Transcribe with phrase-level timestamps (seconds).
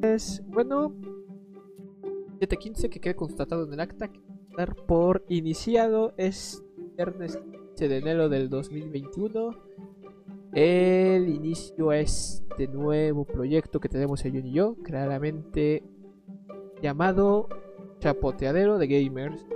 [0.00, 0.94] Pues, bueno,
[2.40, 4.20] 7.15 que quede constatado en el acta que
[4.56, 6.64] dar por iniciado es
[6.96, 9.70] viernes 15 de enero del 2021
[10.52, 15.84] el inicio a este nuevo proyecto que tenemos John y yo, claramente
[16.82, 17.48] llamado
[18.00, 19.46] Chapoteadero de Gamers.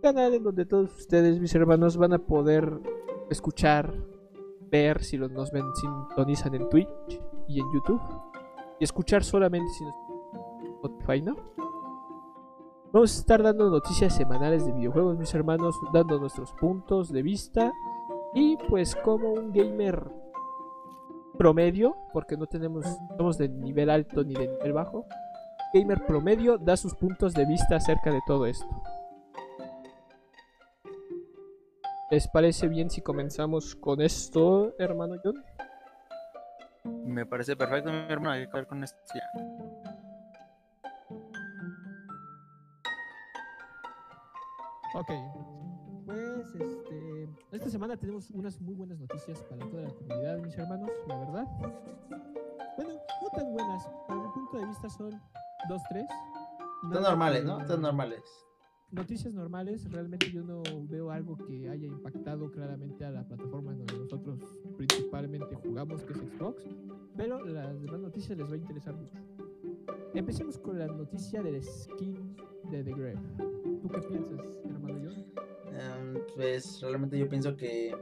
[0.00, 2.80] Canal en donde todos ustedes, mis hermanos, van a poder
[3.30, 3.94] escuchar,
[4.70, 8.00] ver si los nos ven, sintonizan en Twitch y en YouTube.
[8.78, 9.94] Y escuchar solamente si nos
[10.82, 11.36] Spotify, ¿no?
[12.92, 17.72] Vamos a estar dando noticias semanales de videojuegos, mis hermanos, dando nuestros puntos de vista
[18.34, 20.10] y pues como un gamer
[21.38, 22.84] promedio, porque no tenemos,
[23.16, 25.06] somos de nivel alto ni de nivel bajo,
[25.72, 28.68] gamer promedio da sus puntos de vista acerca de todo esto.
[32.10, 35.42] ¿Les parece bien si comenzamos con esto, hermano John?
[36.84, 39.22] Me parece perfecto, mi hermano, hay que ver con esto ya.
[44.94, 45.10] Ok,
[46.04, 50.90] pues este, esta semana tenemos unas muy buenas noticias para toda la comunidad, mis hermanos,
[51.06, 51.46] la verdad.
[52.76, 55.10] Bueno, no tan buenas, para mi punto de vista son
[55.68, 56.06] dos, tres.
[56.92, 57.66] Son normales, ¿no?
[57.66, 58.22] Son normales.
[58.92, 63.96] Noticias normales, realmente yo no veo algo que haya impactado claramente a la plataforma donde
[63.96, 64.38] nosotros
[64.76, 66.62] principalmente jugamos, que es Xbox,
[67.16, 69.16] pero las demás noticias les va a interesar mucho.
[70.12, 72.36] Empecemos con la noticia del skin
[72.70, 73.18] de The Grave.
[73.80, 75.24] ¿Tú qué piensas, hermano John?
[75.74, 77.96] Em, pues realmente yo pienso que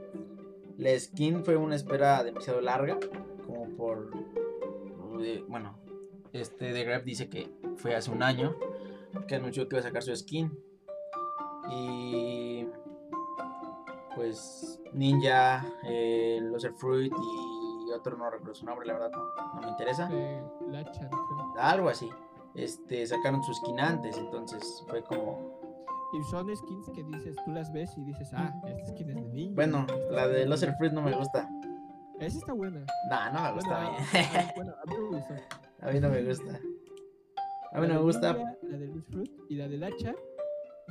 [0.77, 2.99] la skin fue una espera demasiado larga,
[3.45, 4.11] como por,
[5.21, 5.79] eh, bueno,
[6.33, 8.57] este The Grave dice que fue hace un año
[9.29, 10.51] que anunció que iba a sacar su skin
[11.69, 12.67] y
[14.15, 19.69] pues Ninja, eh, Loser Fruit y otro no recuerdo su nombre, la verdad no, me
[19.69, 20.09] interesa.
[21.57, 22.09] Algo así.
[22.55, 25.61] Este, sacaron su skin antes, entonces fue como
[26.13, 29.21] y son skins que dices, tú las ves y dices, ah, esta skin es de
[29.21, 29.55] Ninja.
[29.55, 31.49] Bueno, la de Loser Fruit no me gusta.
[32.19, 32.85] Esa está buena.
[33.09, 33.69] No, no me gusta.
[33.77, 35.41] Bueno, a, bueno, a mí me gusta.
[35.81, 36.59] A mí no me gusta.
[37.71, 38.33] A mí no me gusta.
[38.33, 40.13] La de Loser Fruit y la del hacha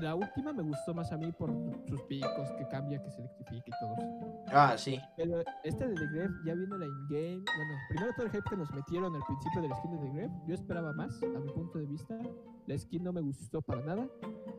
[0.00, 1.50] la última me gustó más a mí por
[1.88, 4.44] sus picos, que cambia, que se electrifica y todo eso.
[4.52, 5.00] Ah, sí.
[5.16, 7.44] Pero este de The Grave ya viene la in-game.
[7.44, 10.30] Bueno, primero todo el hype que nos metieron al principio del skin de The Grave.
[10.46, 12.18] Yo esperaba más, a mi punto de vista.
[12.66, 14.08] La skin no me gustó para nada.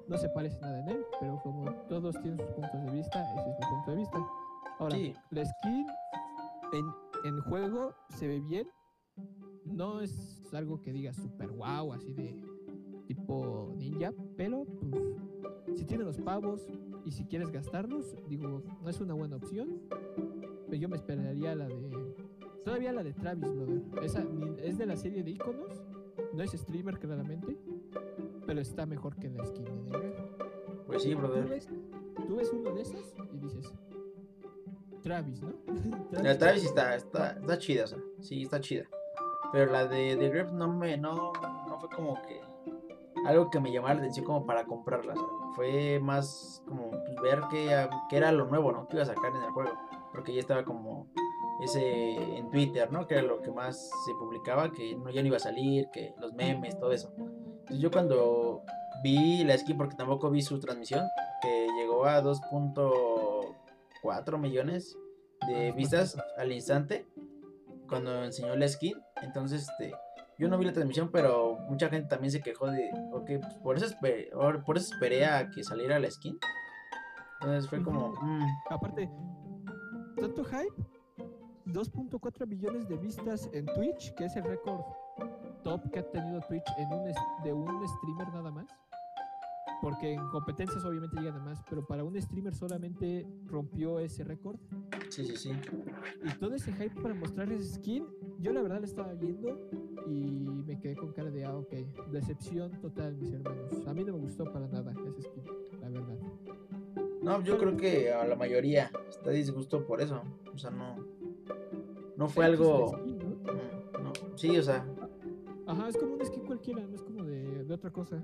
[0.08, 3.40] No se parece nada en él, pero como todos tienen sus puntos de vista, ese
[3.40, 4.28] es mi punto de vista.
[4.80, 4.98] Ahora,
[5.30, 5.88] la skin
[6.74, 6.86] en,
[7.26, 8.68] en juego se ve bien.
[9.66, 12.44] No es algo que diga super wow, así de
[13.08, 15.11] tipo ninja, pero pues
[15.76, 16.68] si tienes los pavos
[17.06, 19.82] y si quieres gastarlos, digo, no es una buena opción.
[20.68, 22.16] Pero yo me esperaría la de.
[22.64, 23.82] Todavía la de Travis, brother.
[24.04, 24.24] Esa
[24.64, 25.84] es de la serie de iconos.
[26.34, 27.58] No es streamer, claramente.
[28.46, 30.16] Pero está mejor que la skin de
[30.86, 31.64] Pues sí, brother.
[32.28, 33.74] ¿Tú ves, uno de esos y dices.
[35.02, 35.54] Travis, ¿no?
[36.12, 38.86] la Travis está, está, está chida, o sea, sí, está chida.
[39.52, 41.34] Pero la de The Grip no me, no,
[41.68, 42.40] no fue como que
[43.26, 45.18] algo que me llamara la atención como para comprarlas.
[45.56, 48.88] Fue más como ver qué, era lo nuevo, ¿no?
[48.88, 49.72] Que iba a sacar en el juego.
[50.12, 51.08] Porque ya estaba como
[51.62, 53.06] ese en Twitter, ¿no?
[53.08, 56.14] Que era lo que más se publicaba, que no, ya no iba a salir, que
[56.20, 57.14] los memes, todo eso.
[57.18, 58.64] Entonces yo cuando
[59.04, 61.06] vi la skin, porque tampoco vi su transmisión,
[61.42, 64.98] que llegó a 2.4 millones
[65.48, 67.08] de vistas al instante,
[67.88, 69.94] cuando enseñó la skin, entonces este
[70.42, 73.78] yo no vi la transmisión, pero mucha gente también se quejó de, ok, pues por
[73.78, 74.32] eso, esperé,
[74.66, 76.36] por eso esperé a que saliera la skin.
[77.40, 78.10] Entonces fue como...
[78.20, 78.44] Mm.
[78.72, 79.08] Aparte,
[80.20, 80.84] tanto hype,
[81.68, 84.82] 2.4 millones de vistas en Twitch, que es el récord
[85.64, 87.14] top que ha tenido Twitch en un
[87.44, 88.66] de un streamer nada más.
[89.82, 94.58] Porque en competencias obviamente llegan a más, pero para un streamer solamente rompió ese récord.
[95.10, 95.52] Sí, sí, sí.
[96.24, 98.06] Y todo ese hype para mostrarles skin,
[98.40, 99.60] yo la verdad lo estaba viendo
[100.06, 101.74] y me quedé con cara de, ah, ok,
[102.12, 103.74] decepción total, mis hermanos.
[103.88, 105.44] A mí no me gustó para nada ese skin,
[105.82, 106.18] la verdad.
[107.22, 110.22] No, yo creo que a la mayoría está disgusto por eso.
[110.54, 110.96] O sea, no.
[112.18, 112.98] No fue algo.
[112.98, 114.12] Mm, ¿no?
[114.36, 114.86] Sí, o sea.
[115.68, 118.22] Ajá, es como un skin cualquiera, no es como de, de otra cosa.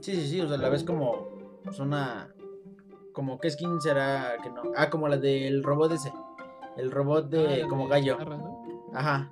[0.00, 1.28] Sí, sí, sí, o sea, la ves como.
[1.64, 2.32] Pues una.
[3.12, 4.62] Como, ¿qué skin será que no?
[4.76, 6.12] Ah, como la del robot ese.
[6.76, 7.62] El robot de.
[7.62, 8.18] Ah, como gallo.
[8.92, 9.30] Ajá.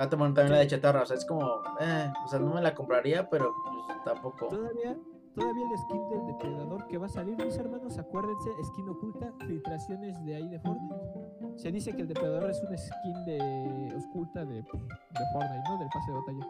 [0.00, 2.74] Ah, también la de chatarra, o sea, es como, eh, o sea, no me la
[2.74, 3.52] compraría, pero
[3.86, 4.48] pues, tampoco.
[4.48, 4.96] Todavía,
[5.34, 10.24] todavía el skin del depredador que va a salir, mis hermanos, acuérdense, skin oculta, filtraciones
[10.24, 11.58] de ahí de Fortnite.
[11.58, 15.78] Se dice que el depredador es una skin de oculta de, de Fortnite, ¿no?
[15.78, 16.48] Del pase de batalla.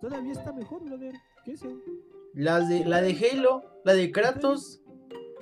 [0.00, 1.14] Todavía está mejor, brother.
[1.44, 1.76] ¿Qué es eso?
[2.36, 4.82] Las de, la de Halo, la de Kratos.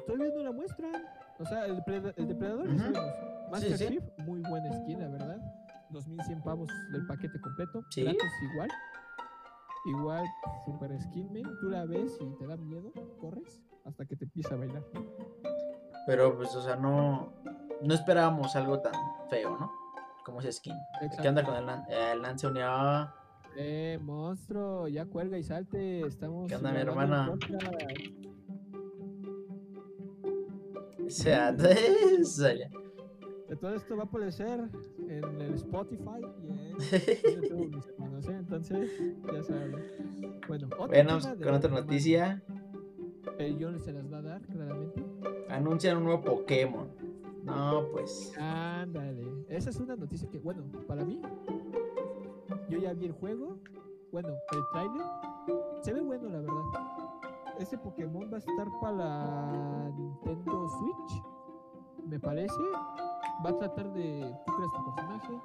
[0.06, 0.92] Todavía no la muestran.
[1.40, 2.78] O sea, el, depredador, el depredador Ujú.
[2.78, 3.14] sabemos.
[3.50, 3.88] Master sí.
[3.88, 5.38] Chief, muy buena skin, la verdad.
[5.90, 7.84] 2100 pavos del paquete completo.
[7.90, 8.04] Sí.
[8.04, 8.70] Kratos igual.
[9.86, 10.24] Igual,
[10.64, 11.52] super skin, man.
[11.60, 14.84] Tú la ves y te da miedo, corres hasta que te empieza a bailar.
[16.06, 17.32] Pero pues, o sea, no,
[17.82, 18.94] no esperábamos algo tan
[19.28, 19.72] feo, ¿no?
[20.24, 20.76] Como ese skin.
[21.20, 23.10] ¿Qué onda con el, el Lance Unión?
[23.56, 26.06] Eh, monstruo, ya cuelga y salte.
[26.06, 26.48] Estamos.
[26.48, 27.38] ¿Qué onda, mi hermana?
[31.08, 31.56] sea,
[33.60, 34.68] Todo esto va a aparecer
[35.08, 38.36] en el Spotify y en YouTube, mis hermanos, ¿eh?
[38.36, 38.90] Entonces,
[39.32, 39.76] ya saben.
[40.48, 42.42] Bueno, Bueno, de con otra noticia.
[43.38, 45.04] El John se las va a dar, claramente.
[45.48, 46.88] Anuncian un nuevo Pokémon.
[47.44, 48.32] No, pues.
[48.38, 49.24] Ándale.
[49.48, 51.20] Esa es una noticia que, bueno, para mí,
[52.74, 53.58] yo ya vi el juego.
[54.10, 55.06] Bueno, el trailer.
[55.82, 56.64] Se ve bueno, la verdad.
[57.58, 61.22] Ese Pokémon va a estar para la Nintendo Switch.
[62.06, 62.54] Me parece.
[63.44, 64.34] Va a tratar de.
[64.46, 65.40] Tú creas tu personaje.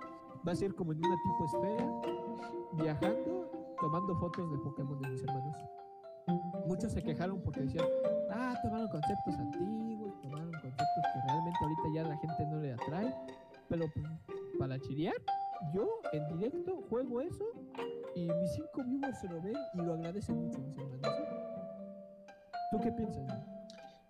[0.48, 2.02] Va a ser como en una tipo esfera.
[2.74, 3.52] Viajando.
[3.80, 5.56] Tomando fotos de Pokémon de mis hermanos.
[6.68, 7.88] Muchos se quejaron porque decían,
[8.32, 13.16] ah, tomaron conceptos antiguos, tomaron conceptos que realmente ahorita ya la gente no le atrae.
[13.70, 14.06] Pero pues,
[14.60, 15.16] para chilear,
[15.74, 17.46] yo en directo juego eso
[18.16, 20.60] y mis cinco viewers se lo ven y lo agradecen mucho.
[20.60, 21.02] ¿eh?
[22.72, 23.24] ¿Tú qué piensas?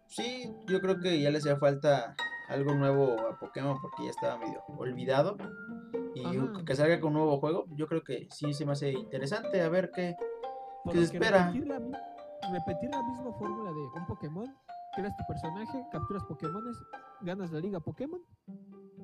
[0.07, 2.16] Sí, yo creo que ya le hacía falta
[2.50, 5.38] algo nuevo a Pokémon porque ya estaba medio olvidado.
[6.16, 6.66] Y Ajá.
[6.66, 9.62] que salga con un nuevo juego, yo creo que sí se me hace interesante.
[9.62, 10.16] A ver qué.
[10.84, 11.52] Porque se espera?
[11.52, 11.80] Repetir la,
[12.52, 14.56] repetir la misma fórmula de un Pokémon,
[14.95, 16.78] creas tu personaje, capturas Pokémones,
[17.22, 18.22] ganas la liga Pokémon,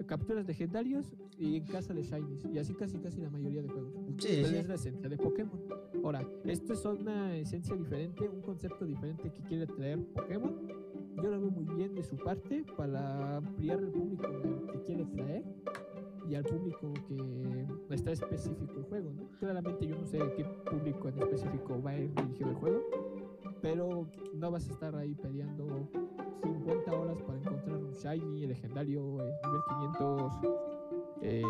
[0.05, 2.45] capturas legendarios y en casa de Shinies.
[2.53, 3.93] Y así casi casi la mayoría de juegos.
[4.17, 4.55] Sí, Pero sí.
[4.57, 5.59] es la esencia de Pokémon.
[6.03, 10.55] Ahora, esto es una esencia diferente, un concepto diferente que quiere traer Pokémon.
[11.17, 14.27] Yo lo veo muy bien de su parte para ampliar el público
[14.73, 15.43] que quiere traer
[16.29, 19.29] y al público que está específico el juego, ¿no?
[19.39, 22.83] Claramente yo no sé qué público en específico va a ir dirigido el juego,
[23.61, 25.87] pero no vas a estar ahí peleando
[26.43, 30.33] 50 horas para encontrar un shiny, legendario, eh, nivel 500,
[31.21, 31.43] eh,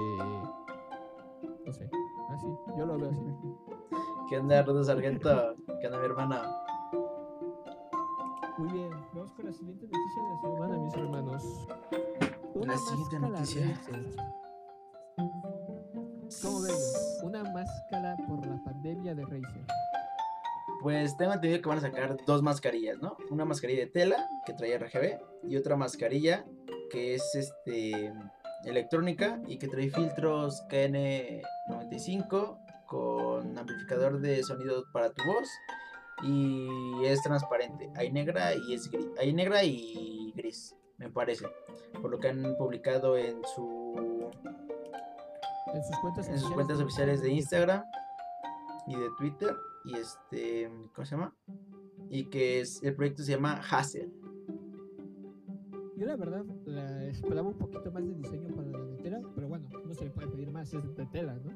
[1.66, 1.90] no sé,
[2.30, 2.48] así,
[2.78, 3.22] yo lo veo así.
[4.30, 5.56] ¿Qué onda, Rudo Sargento?
[5.80, 6.66] ¿Qué onda, mi hermana?
[8.58, 11.68] Muy bien, vamos con la siguiente noticia de la semana, mis hermanos.
[12.56, 13.82] La siguiente noticia.
[16.42, 16.76] ¿Cómo ven?
[17.24, 19.66] Una máscara por la pandemia de Razer.
[20.86, 23.18] Pues tengo entendido que van a sacar dos mascarillas, ¿no?
[23.32, 25.18] Una mascarilla de tela que trae RGB
[25.50, 26.46] y otra mascarilla
[26.92, 28.14] que es este
[28.66, 35.50] electrónica y que trae filtros KN95 con amplificador de sonido para tu voz
[36.22, 36.68] y
[37.04, 37.90] es transparente.
[37.96, 39.08] Hay negra y es gris.
[39.18, 41.48] Hay negra y gris, me parece.
[42.00, 44.30] Por lo que han publicado en su
[45.74, 47.84] En sus cuentas, en sus cuentas oficiales de Instagram
[48.86, 49.56] y de Twitter
[49.86, 51.36] y este ¿cómo se llama?
[52.10, 54.12] Y que es, el proyecto se llama Hassel.
[55.98, 59.48] Yo la verdad la esperaba un poquito más de diseño para la de tela, pero
[59.48, 61.52] bueno, no se le puede pedir más, es de tela, ¿no?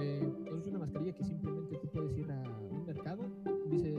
[0.00, 3.24] Eh, es una mascarilla que simplemente tú puedes ir a un mercado,
[3.70, 3.98] dices,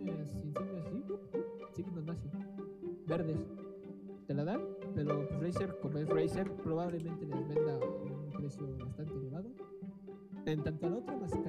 [0.00, 1.04] quiero unas insignias así,
[1.74, 2.30] signos nazi,
[3.06, 3.38] verdes,
[4.26, 4.60] te la dan,
[4.94, 9.50] pero Razer, como es Razer, probablemente les venda a un precio bastante elevado.
[10.46, 11.39] En tanto a la otra mascarilla,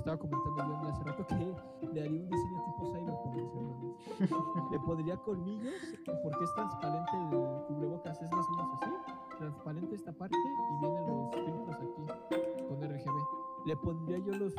[0.00, 1.34] estaba comentando yo hace rato que
[1.92, 4.70] le haría un diseño tipo Cyberpunk, mis hermanos.
[4.72, 5.74] le pondría colmillos
[6.22, 8.90] porque es transparente el cubrebocas, es más o menos así.
[9.38, 13.66] Transparente esta parte y vienen los filtros aquí con RGB.
[13.66, 14.54] Le pondría yo los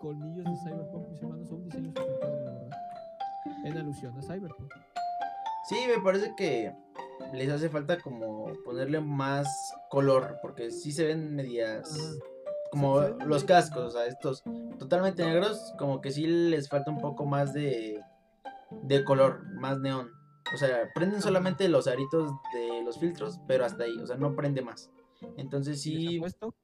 [0.00, 2.78] colmillos de Cyberpunk, mis hermanos, a un diseño super padre, la verdad.
[3.64, 4.72] En alusión a Cyberpunk.
[5.68, 6.74] Sí, me parece que
[7.34, 9.46] les hace falta como ponerle más
[9.90, 12.37] color porque sí se ven medias Ajá.
[12.70, 14.42] Como los cascos, o sea, estos
[14.78, 18.00] totalmente negros, como que sí les falta un poco más de
[18.70, 20.10] de color, más neón.
[20.54, 24.34] O sea, prenden solamente los aritos de los filtros, pero hasta ahí, o sea, no
[24.34, 24.90] prende más.
[25.36, 26.54] Entonces sí, apuesto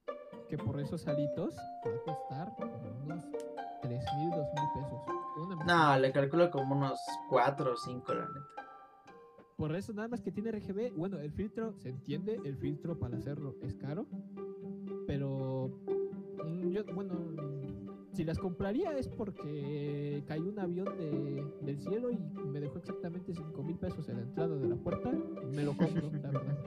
[0.49, 3.25] que por esos alitos va a costar como unos
[3.81, 4.99] 3 mil, 2 mil pesos.
[5.37, 8.39] Una no, le calculo como unos 4 o 5, la neta.
[9.57, 13.17] Por eso nada más que tiene RGB, bueno, el filtro, se entiende, el filtro para
[13.17, 14.05] hacerlo es caro,
[15.07, 15.34] pero
[18.15, 23.33] si las compraría es porque cayó un avión de, del cielo y me dejó exactamente
[23.33, 25.11] 5 mil pesos en la entrada de la puerta.
[25.51, 26.57] Me lo compro, la verdad.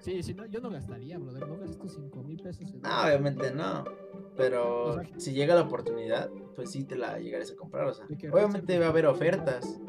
[0.00, 1.48] Sí, si no, yo no gastaría, brother.
[1.48, 3.84] No gasto 5 mil pesos en No, obviamente no.
[4.36, 7.86] Pero O sea, si llega la oportunidad, pues sí te la llegarías a comprar.
[7.86, 9.80] O sea, obviamente va a haber ofertas.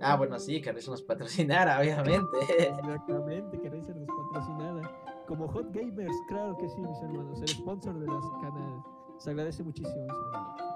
[0.00, 2.38] Ah, bueno, sí, que Razer nos patrocinara, obviamente.
[2.58, 4.90] Exactamente, que Razer nos patrocinara.
[5.26, 7.40] Como Hot Gamers, claro que sí, mis hermanos.
[7.40, 8.84] El sponsor de los canales.
[9.22, 10.06] Se agradece muchísimo.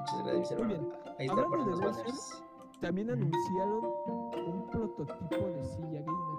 [0.00, 0.94] Muchas gracias, Muy hermano.
[1.18, 2.06] Ahí está Hablando por de los Razer.
[2.80, 3.84] También anunciaron
[4.46, 6.38] un prototipo de silla gamer.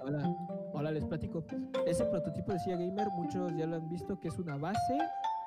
[0.00, 0.36] Ahora,
[0.74, 1.44] ahora les platico.
[1.86, 4.98] Ese prototipo de silla gamer, muchos ya lo han visto, que es una base,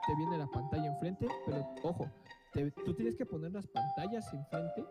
[0.08, 2.08] te viene la pantalla enfrente, pero ojo,
[2.54, 4.86] te- tú tienes que poner las pantallas enfrente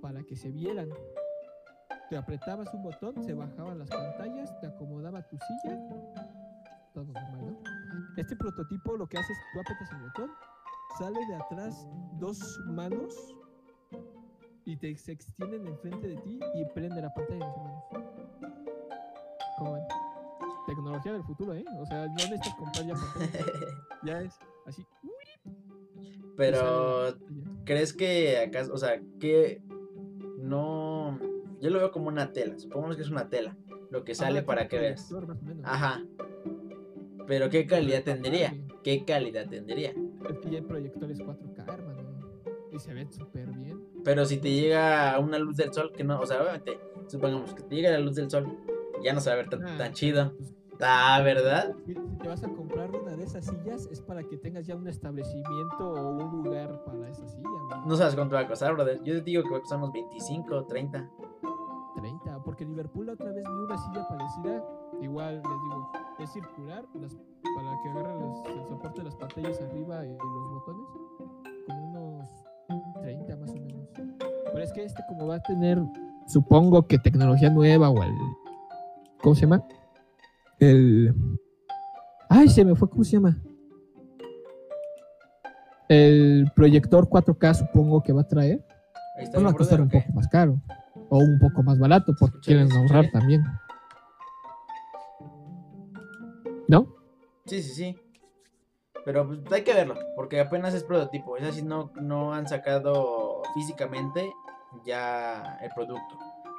[0.00, 0.88] para que se vieran.
[2.08, 5.78] Te apretabas un botón, se bajaban las pantallas, te acomodaba tu silla,
[6.94, 7.83] todo normal, ¿no?
[8.16, 10.30] Este prototipo lo que hace es, tú apretas el botón,
[10.98, 11.86] sale de atrás
[12.18, 13.34] dos manos
[14.64, 17.84] y te se extienden enfrente de ti y prende la pantalla, hermanos.
[19.58, 19.84] ¿Cómo ven?
[20.66, 21.64] Tecnología del futuro, ¿eh?
[21.78, 23.46] O sea, no necesitas comprar ya pantalla.
[24.04, 24.86] ya es así.
[26.36, 27.16] Pero.
[27.64, 29.62] ¿crees que acaso, o sea, que
[30.38, 31.18] no...
[31.60, 33.56] Yo lo veo como una tela, supongamos que es una tela,
[33.90, 35.10] lo que sale para que veas.
[35.62, 36.04] Ajá.
[37.26, 38.54] Pero ¿qué calidad tendría?
[38.82, 39.90] ¿Qué calidad tendría?
[40.28, 42.02] Es que ya hay proyectores 4K, hermano.
[42.72, 43.80] Y se ven súper bien.
[44.04, 47.62] Pero si te llega una luz del sol, que no, o sea, obviamente, supongamos que
[47.62, 48.46] te llega la luz del sol,
[49.02, 50.32] ya no se va a ver tan, Ah, tan chido.
[50.36, 51.72] pues, Ah, ¿verdad?
[51.86, 54.88] Si, te vas a comprar una de esas sillas, es para que tengas ya un
[54.88, 57.48] establecimiento o un lugar para esa silla.
[57.70, 57.86] ¿no?
[57.86, 59.00] No sabes cuánto va a costar, brother.
[59.04, 61.08] Yo te digo que va a costar unos 25, 30.
[61.94, 64.64] 30, porque Liverpool la otra vez vi una silla parecida,
[65.02, 67.14] igual les digo, es circular, las-
[67.56, 70.86] para que agarre los- el soporte de las pantallas arriba y los botones,
[71.66, 72.30] como unos
[73.02, 73.88] 30 más o menos.
[74.52, 75.78] Pero es que este como va a tener,
[76.26, 78.14] supongo que tecnología nueva o el,
[79.22, 79.62] ¿cómo se llama?
[80.58, 81.14] El,
[82.28, 83.36] ay, se me fue, ¿cómo se llama?
[85.88, 88.64] El proyector 4K supongo que va a traer.
[89.16, 90.60] Ahí está va a costar un poco más caro.
[91.10, 93.44] O un poco más barato porque quieren ahorrar también.
[97.46, 97.96] Sí, sí, sí.
[99.04, 101.36] Pero pues, hay que verlo, porque apenas es prototipo.
[101.36, 104.32] Es así, no, no han sacado físicamente
[104.86, 106.18] ya el producto.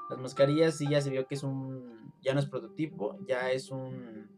[0.09, 2.13] Las mascarillas sí ya se vio que es un.
[2.21, 4.29] Ya no es prototipo, ya es un.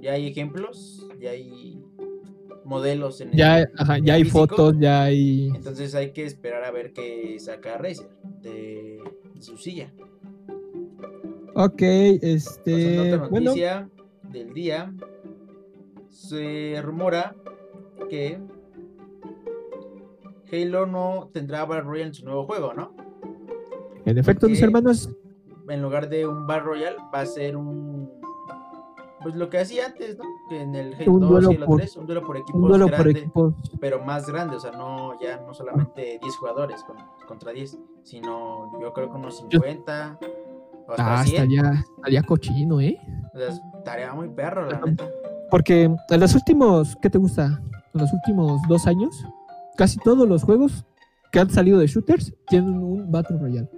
[0.00, 1.82] Ya hay ejemplos, ya hay
[2.64, 4.46] modelos en el- Ya, ajá, ya hay físico.
[4.46, 5.48] fotos, ya hay.
[5.54, 8.08] Entonces hay que esperar a ver qué saca Razer
[8.42, 9.02] de,
[9.34, 9.92] de su silla.
[11.54, 13.16] Ok, este.
[13.30, 13.54] Bueno,
[14.30, 14.92] del día.
[16.10, 17.34] Se rumora
[18.08, 18.40] que
[20.52, 22.92] Halo no tendrá Battle Royale en su nuevo juego, ¿no?
[24.04, 24.64] en efecto, mis Ok.
[24.64, 25.10] hermanos,
[25.68, 28.10] En lugar de un Battle Royale va a ser un
[29.20, 30.24] pues lo que hacía antes, ¿no?
[30.48, 32.62] Que en el Halo Un 2 duelo y Halo por- 3, un duelo por equipos
[32.62, 33.54] un duelo por grande, equipos.
[33.80, 38.80] pero más grande, o sea, no ya no solamente 10 jugadores con- contra 10, sino
[38.80, 40.18] yo creo que unos 50
[40.86, 41.34] o hasta Ah, 100.
[41.52, 42.96] estaría, estaría cochino, ¿eh?
[43.34, 45.08] O sea, estaría muy perro, la neta.
[45.50, 47.60] Porque en los últimos, ¿qué te gusta?
[47.94, 49.24] En los últimos dos años,
[49.76, 50.84] casi todos los juegos
[51.32, 53.68] que han salido de shooters tienen un Battle Royale.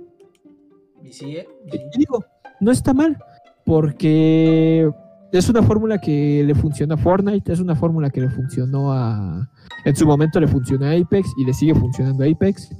[1.02, 1.08] Y.
[1.08, 2.24] Y y digo,
[2.60, 3.16] no está mal,
[3.64, 4.90] porque
[5.32, 9.48] es una fórmula que le funciona a Fortnite, es una fórmula que le funcionó a...
[9.84, 12.74] En su momento le funcionó a Apex y le sigue funcionando a Apex.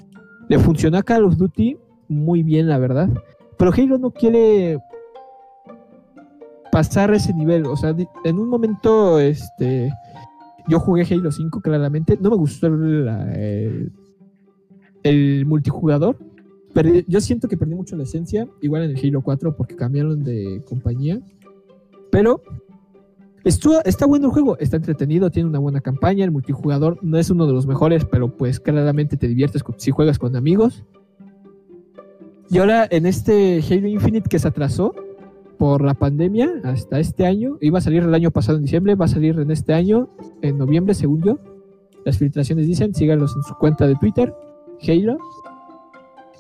[0.49, 3.09] Le funcionó a Call of Duty muy bien, la verdad.
[3.57, 4.79] Pero Halo no quiere
[6.71, 7.67] pasar ese nivel.
[7.67, 9.93] O sea, en un momento, este...
[10.69, 12.19] Yo jugué Halo 5 claramente.
[12.21, 13.91] No me gustó el,
[15.47, 16.17] multijugador.
[16.75, 20.23] Perdí- yo siento que perdí mucho la esencia, igual en el Halo 4 porque cambiaron
[20.23, 21.21] de compañía.
[22.13, 22.41] Pero
[23.43, 27.47] está bueno el juego, está entretenido, tiene una buena campaña, el multijugador no es uno
[27.47, 30.85] de los mejores, pero pues claramente te diviertes si juegas con amigos.
[32.51, 34.95] Y ahora en este Halo Infinite que se atrasó
[35.61, 39.05] por la pandemia hasta este año, iba a salir el año pasado en diciembre, va
[39.05, 40.09] a salir en este año,
[40.41, 41.39] en noviembre según yo.
[42.07, 44.35] Las filtraciones dicen, síganlos en su cuenta de Twitter,
[44.89, 45.19] Halo.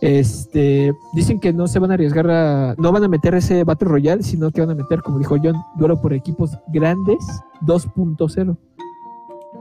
[0.00, 3.88] Este, dicen que no se van a arriesgar a, no van a meter ese Battle
[3.88, 7.18] Royale, sino que van a meter, como dijo John, duelo por equipos grandes
[7.66, 8.56] 2.0.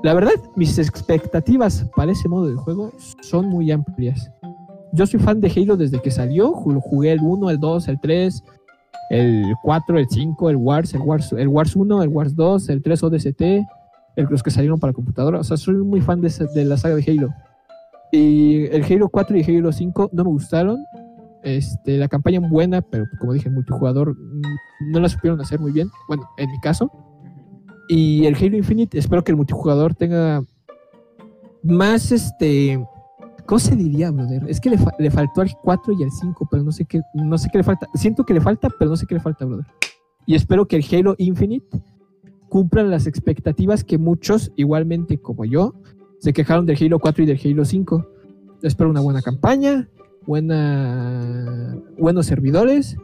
[0.03, 4.31] La verdad, mis expectativas para ese modo de juego son muy amplias.
[4.93, 7.99] Yo soy fan de Halo desde que salió, ju- jugué el 1, el 2, el
[7.99, 8.41] 3,
[9.09, 12.81] el 4, el 5, el Wars, el Wars, el Wars 1, el Wars 2, el
[12.81, 13.41] 3 ODST,
[14.15, 15.39] los que salieron para computadora.
[15.39, 17.29] O sea, soy muy fan de, de la saga de Halo.
[18.11, 20.77] Y el Halo 4 y Halo 5 no me gustaron.
[21.41, 25.71] Este, la campaña buena, pero como dije, el multijugador mm, no la supieron hacer muy
[25.71, 25.89] bien.
[26.07, 26.91] Bueno, en mi caso.
[27.87, 30.43] Y el Halo Infinite, espero que el multijugador tenga
[31.63, 32.85] más este.
[33.49, 34.45] ¿Cómo se diría, brother?
[34.47, 37.35] Es que le, le, faltó al 4 y al 5, pero no sé qué, no
[37.35, 37.87] sé qué le falta.
[37.95, 39.65] Siento que le falta, pero no sé qué le falta, brother.
[40.27, 41.81] Y espero que el Halo Infinite
[42.47, 45.73] cumpla las expectativas que muchos, igualmente como yo,
[46.19, 48.07] se quejaron del Halo 4 y del Halo 5.
[48.61, 49.89] Espero una buena campaña,
[50.27, 52.97] buena, buenos servidores,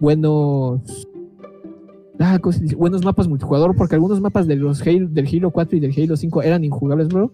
[0.00, 1.08] buenos
[2.18, 2.38] ah,
[2.76, 6.18] buenos mapas multijugador, porque algunos mapas de los Halo, del Halo 4 y del Halo
[6.18, 7.32] 5 eran injugables, bro.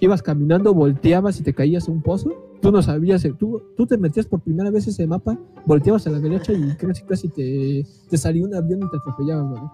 [0.00, 2.30] Ibas caminando, volteabas y te caías a un pozo.
[2.60, 6.18] Tú no sabías, tú, tú te metías por primera vez ese mapa, volteabas a la
[6.18, 9.72] derecha y casi casi te, te salió un avión y te atropellaba, bro.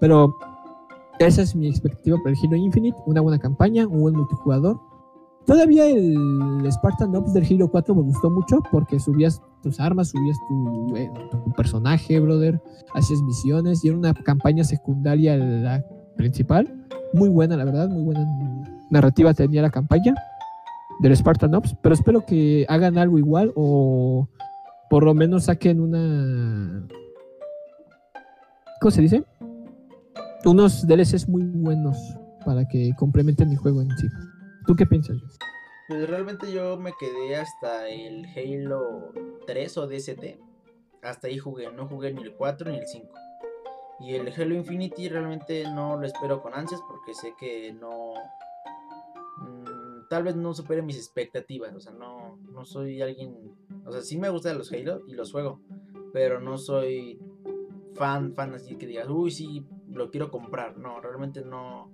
[0.00, 0.36] Pero
[1.18, 4.78] esa es mi expectativa para el Halo Infinite, una buena campaña, un buen multijugador
[5.46, 10.36] Todavía el Spartan Ops del Halo 4 me gustó mucho porque subías tus armas, subías
[10.48, 11.10] tu, eh,
[11.56, 12.62] personaje, brother,
[12.94, 15.84] hacías misiones y era una campaña secundaria la
[16.16, 16.86] principal.
[17.12, 18.26] Muy buena, la verdad, muy buena
[18.90, 20.14] narrativa tenía la campaña
[21.00, 24.28] del Spartan Ops, pero espero que hagan algo igual o
[24.90, 26.86] por lo menos saquen una...
[28.80, 29.24] ¿Cómo se dice?
[30.44, 31.96] Unos DLCs muy buenos
[32.44, 34.06] para que complementen el juego en sí.
[34.66, 35.16] ¿Tú qué piensas?
[35.88, 39.12] Pues realmente yo me quedé hasta el Halo
[39.46, 40.38] 3 o DST.
[41.02, 43.08] Hasta ahí jugué, no jugué ni el 4 ni el 5.
[44.02, 48.14] Y el Halo Infinity realmente no lo espero con ansias porque sé que no...
[49.38, 51.74] Mm, tal vez no supere mis expectativas.
[51.74, 53.54] O sea, no, no soy alguien...
[53.84, 55.60] O sea, sí me gustan los Halo y los juego.
[56.12, 57.20] Pero no soy
[57.94, 60.76] fan, fan así que digas, uy, sí, lo quiero comprar.
[60.78, 61.92] No, realmente no...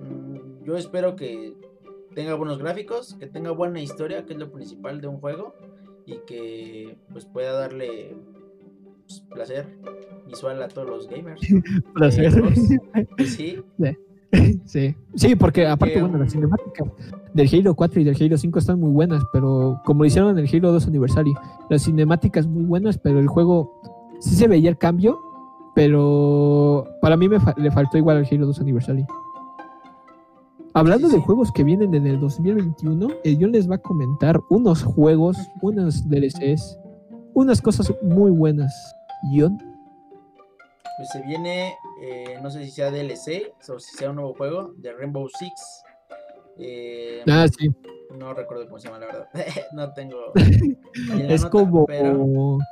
[0.00, 1.56] Mm, yo espero que
[2.14, 5.54] tenga buenos gráficos, que tenga buena historia, que es lo principal de un juego,
[6.06, 8.16] y que pues pueda darle
[9.06, 9.78] pues, placer
[10.26, 11.40] visual a todos los gamers.
[11.94, 12.32] placer.
[13.26, 13.58] sí.
[14.64, 14.96] Sí.
[15.14, 16.88] sí, porque aparte, bueno, las cinemáticas
[17.34, 20.44] del Halo 4 y del Halo 5 están muy buenas, pero como lo hicieron en
[20.44, 21.34] el Halo 2 Anniversary,
[21.68, 23.78] las cinemáticas muy buenas, pero el juego
[24.20, 25.20] sí se veía el cambio,
[25.74, 29.04] pero para mí me le faltó igual al Halo 2 Anniversary.
[30.74, 34.82] Hablando de juegos que vienen en el 2021, el John les va a comentar unos
[34.82, 36.78] juegos, unos DLCs,
[37.34, 38.72] unas cosas muy buenas.
[39.36, 39.58] John.
[40.96, 44.72] Pues se viene, eh, no sé si sea DLC o si sea un nuevo juego,
[44.76, 45.84] de Rainbow Six.
[46.58, 47.70] Eh, ah, sí.
[48.16, 49.28] No recuerdo cómo se llama, la verdad.
[49.72, 50.32] no tengo.
[51.28, 51.86] es como.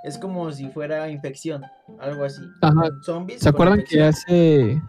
[0.05, 1.65] es como si fuera infección,
[1.99, 2.43] algo así.
[2.61, 2.91] Ajá.
[3.03, 3.41] Zombies.
[3.41, 4.81] ¿Se acuerdan que hace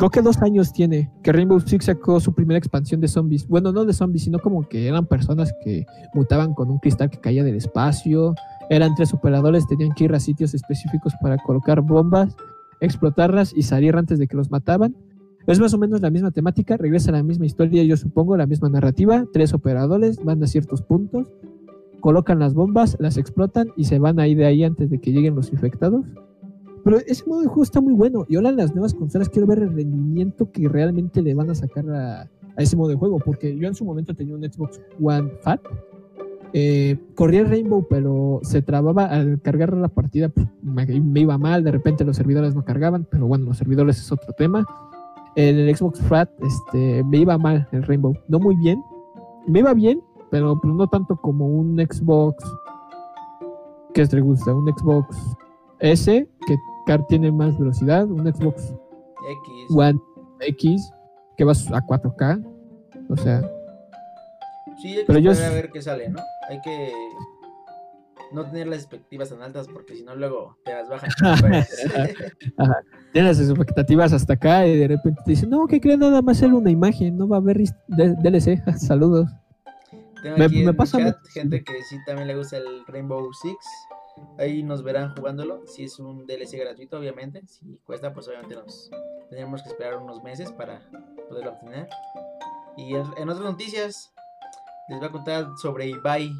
[0.00, 3.46] creo que dos años tiene que Rainbow Six sacó su primera expansión de zombies.
[3.46, 7.20] Bueno, no de zombies, sino como que eran personas que mutaban con un cristal que
[7.20, 8.34] caía del espacio.
[8.70, 12.34] Eran tres operadores, tenían que ir a sitios específicos para colocar bombas,
[12.80, 14.96] explotarlas y salir antes de que los mataban.
[15.46, 18.46] Es más o menos la misma temática, regresa a la misma historia, yo supongo, la
[18.46, 19.26] misma narrativa.
[19.32, 21.32] Tres operadores van a ciertos puntos,
[22.00, 25.34] colocan las bombas, las explotan y se van ahí de ahí antes de que lleguen
[25.34, 26.04] los infectados.
[26.84, 28.26] Pero ese modo de juego está muy bueno.
[28.28, 31.54] Y ahora en las nuevas consolas quiero ver el rendimiento que realmente le van a
[31.54, 33.18] sacar a, ese modo de juego.
[33.18, 35.60] Porque yo en su momento tenía un Xbox One Fat.
[36.52, 40.28] Eh, corría el Rainbow, pero se trababa al cargar la partida.
[40.28, 43.06] Pues, me, iba mal, de repente los servidores no cargaban.
[43.10, 44.64] Pero bueno, los servidores es otro tema.
[45.36, 48.14] En el Xbox Fat este, me iba mal el Rainbow.
[48.28, 48.82] No muy bien.
[49.46, 52.44] Me iba bien, pero pues, no tanto como un Xbox.
[53.94, 54.54] ¿Qué te gusta?
[54.54, 55.36] Un Xbox
[55.80, 56.56] S que
[57.08, 58.74] tiene más velocidad, un Xbox
[59.28, 59.76] X.
[59.76, 60.00] One
[60.40, 60.92] X
[61.36, 62.44] que va a 4K.
[63.08, 63.40] O sea.
[64.80, 66.20] Sí, hay que pero a ver qué sale, ¿no?
[66.50, 66.92] Hay que
[68.32, 71.10] no tener las expectativas tan altas porque si no luego te las bajan.
[73.12, 76.38] Tienes las expectativas hasta acá y de repente te dicen, no, que creen nada más
[76.38, 78.60] ser una imagen, no va a haber DLC.
[78.78, 79.30] Saludos.
[80.22, 83.56] Tengo aquí me, pasa chat, gente que sí también le gusta el Rainbow Six.
[84.38, 85.66] Ahí nos verán jugándolo.
[85.66, 87.46] Si es un DLC gratuito, obviamente.
[87.46, 88.90] Si cuesta, pues obviamente nos
[89.30, 90.82] tenemos que esperar unos meses para
[91.28, 91.88] poderlo obtener.
[92.76, 94.12] Y en, otras noticias,
[94.90, 96.32] les voy a contar sobre Ibai.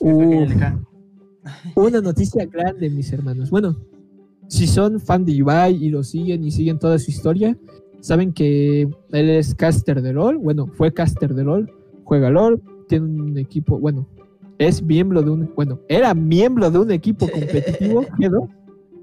[1.76, 3.50] una noticia grande, mis hermanos.
[3.50, 3.76] Bueno,
[4.48, 7.56] si son fan de Ibai y lo siguen y siguen toda su historia,
[8.00, 10.38] saben que él es caster de LOL.
[10.38, 11.70] Bueno, fue caster de LOL,
[12.04, 14.08] juega LOL, tiene un equipo, bueno,
[14.58, 18.06] es miembro de un, bueno, era miembro de un equipo competitivo,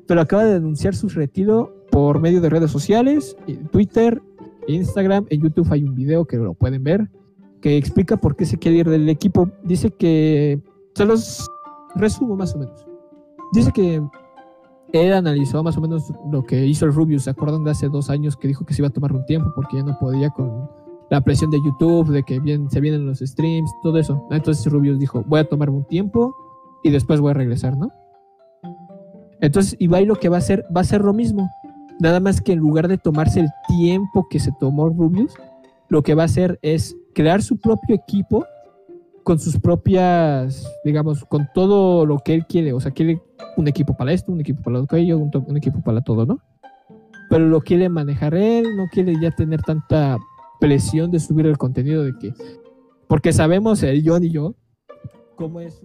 [0.07, 4.19] pero acaba de denunciar su retiro por medio de redes sociales, en Twitter,
[4.67, 7.07] Instagram, en YouTube hay un video que lo pueden ver,
[7.63, 9.49] que explica por qué se quiere ir del equipo.
[9.63, 10.61] Dice que,
[10.93, 11.49] se los
[11.95, 12.85] resumo más o menos.
[13.53, 14.03] Dice que
[14.91, 18.09] él analizó más o menos lo que hizo el Rubius, ¿se acuerdan de hace dos
[18.09, 20.69] años que dijo que se iba a tomar un tiempo porque ya no podía con
[21.09, 24.27] la presión de YouTube, de que bien, se vienen los streams, todo eso.
[24.29, 26.35] Entonces Rubius dijo, voy a tomar un tiempo
[26.83, 27.93] y después voy a regresar, ¿no?
[29.39, 31.49] Entonces Ibai lo que va a hacer, va a ser lo mismo.
[32.01, 35.33] Nada más que en lugar de tomarse el tiempo que se tomó Rubius,
[35.87, 38.45] lo que va a hacer es crear su propio equipo
[39.23, 42.73] con sus propias, digamos, con todo lo que él quiere.
[42.73, 43.21] O sea, quiere
[43.57, 46.39] un equipo para esto, un equipo para lo que un, un equipo para todo, ¿no?
[47.29, 50.17] Pero lo quiere manejar él, no quiere ya tener tanta
[50.59, 52.33] presión de subir el contenido de que.
[53.07, 54.55] Porque sabemos, el John y yo,
[55.35, 55.81] cómo es.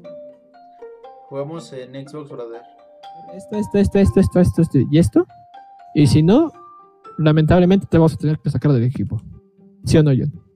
[1.28, 2.62] Jugamos en Xbox, brother.
[3.34, 5.26] Esto, esto, esto, esto, esto, esto, esto y esto.
[5.94, 6.50] Y si no,
[7.18, 9.20] lamentablemente te vamos a tener que sacar del equipo.
[9.84, 10.47] ¿Sí o no, John?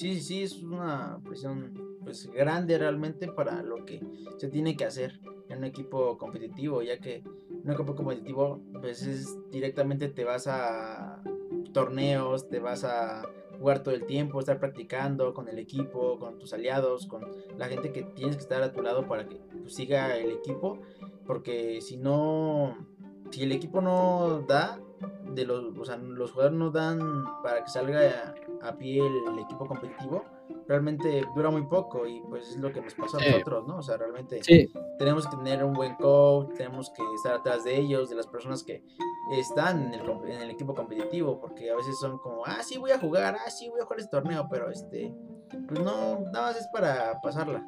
[0.00, 4.00] Sí, sí, sí, es una presión pues grande realmente para lo que
[4.38, 9.02] se tiene que hacer en un equipo competitivo, ya que en un equipo competitivo pues
[9.02, 11.22] es, directamente te vas a
[11.74, 16.54] torneos, te vas a jugar todo el tiempo, estar practicando con el equipo, con tus
[16.54, 17.26] aliados, con
[17.58, 20.78] la gente que tienes que estar a tu lado para que pues, siga el equipo,
[21.26, 22.74] porque si no,
[23.30, 24.80] si el equipo no da,
[25.34, 29.66] de los, o sea, los jugadores no dan para que salga a, pie el, equipo
[29.66, 30.24] competitivo,
[30.66, 33.78] realmente dura muy poco y pues es lo que nos pasa a nosotros, ¿no?
[33.78, 34.40] O sea, realmente
[34.98, 38.62] tenemos que tener un buen coach, tenemos que estar atrás de ellos, de las personas
[38.62, 38.84] que
[39.32, 42.90] están en el, en el equipo competitivo, porque a veces son como, ah, sí, voy
[42.90, 45.14] a jugar, ah, sí, voy a jugar este torneo, pero este,
[45.68, 47.64] pues no, nada más es para pasarla.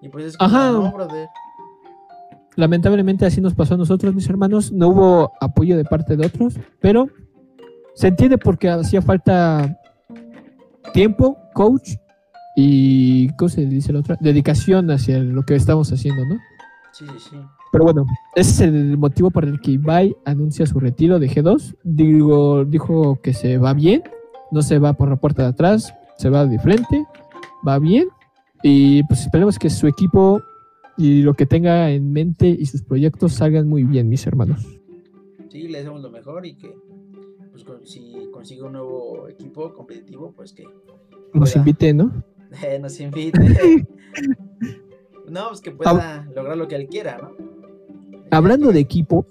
[0.00, 1.28] Y pues es como, no, brother.
[2.56, 4.72] Lamentablemente así nos pasó a nosotros, mis hermanos.
[4.72, 7.08] No hubo apoyo de parte de otros, pero
[7.94, 9.78] se entiende porque hacía falta
[10.92, 11.90] tiempo, coach
[12.56, 14.16] y, ¿cómo se dice la otra?
[14.20, 16.36] Dedicación hacia lo que estamos haciendo, ¿no?
[16.92, 17.36] Sí, sí, sí.
[17.72, 21.76] Pero bueno, ese es el motivo por el que Ibai anuncia su retiro de G2.
[21.82, 24.04] Digo, dijo que se va bien,
[24.52, 27.04] no se va por la puerta de atrás, se va de frente,
[27.66, 28.06] va bien.
[28.62, 30.40] Y pues esperemos que su equipo
[30.96, 34.64] y lo que tenga en mente y sus proyectos salgan muy bien, mis hermanos.
[35.50, 36.74] Sí, le deseamos lo mejor y que
[37.52, 40.64] pues, si consigue un nuevo equipo competitivo, pues que...
[41.32, 42.12] Nos invite, ¿no?
[42.80, 43.38] nos invite.
[45.28, 47.32] no, pues que pueda lograr lo que él quiera, ¿no?
[48.30, 49.26] Hablando de equipos,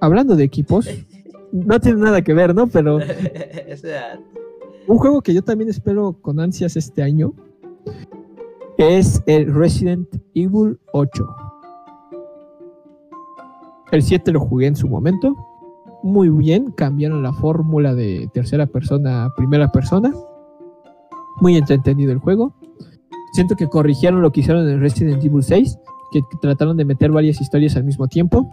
[0.00, 0.88] hablando de equipos,
[1.52, 2.66] no tiene nada que ver, ¿no?
[2.66, 2.98] Pero
[4.86, 7.34] un juego que yo también espero con ansias este año
[8.78, 11.36] es el Resident Evil 8.
[13.90, 15.34] El 7 lo jugué en su momento.
[16.04, 20.14] Muy bien, cambiaron la fórmula de tercera persona a primera persona.
[21.40, 22.54] Muy entretenido el juego.
[23.32, 25.76] Siento que corrigieron lo que hicieron en Resident Evil 6,
[26.12, 28.48] que trataron de meter varias historias al mismo tiempo.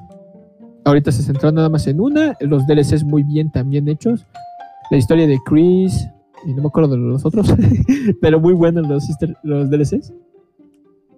[0.86, 2.36] Ahorita se centró nada más en una.
[2.40, 4.26] Los DLCs muy bien también hechos.
[4.90, 6.08] La historia de Chris,
[6.46, 7.54] y no me acuerdo de los otros,
[8.22, 9.04] pero muy buenos los,
[9.44, 10.14] los DLCs.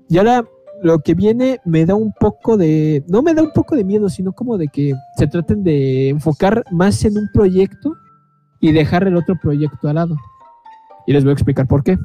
[0.10, 0.46] Y ahora
[0.82, 4.10] lo que viene me da un poco de, no me da un poco de miedo,
[4.10, 7.96] sino como de que se traten de enfocar más en un proyecto
[8.60, 10.16] y dejar el otro proyecto al lado.
[11.06, 11.98] Y les voy a explicar por qué.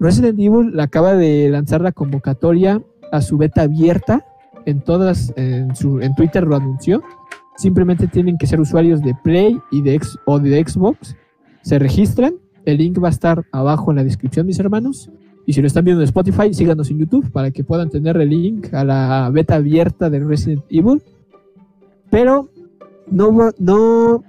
[0.00, 4.24] Resident Evil acaba de lanzar la convocatoria a su beta abierta
[4.66, 7.02] en todas, en, su, en Twitter lo anunció.
[7.56, 11.16] Simplemente tienen que ser usuarios de Play y de, o de Xbox
[11.62, 12.34] se registran.
[12.64, 15.10] El link va a estar abajo en la descripción, mis hermanos.
[15.46, 18.28] Y si lo están viendo en Spotify, síganos en YouTube para que puedan tener el
[18.28, 21.02] link a la beta abierta de Resident Evil.
[22.10, 22.48] Pero
[23.10, 24.22] no va, no,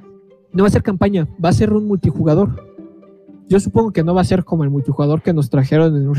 [0.53, 2.65] no va a ser campaña, va a ser un multijugador.
[3.49, 6.13] Yo supongo que no va a ser como el multijugador que nos trajeron en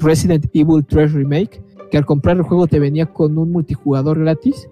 [0.00, 4.68] Resident Evil 3 Remake, que al comprar el juego te venía con un multijugador gratis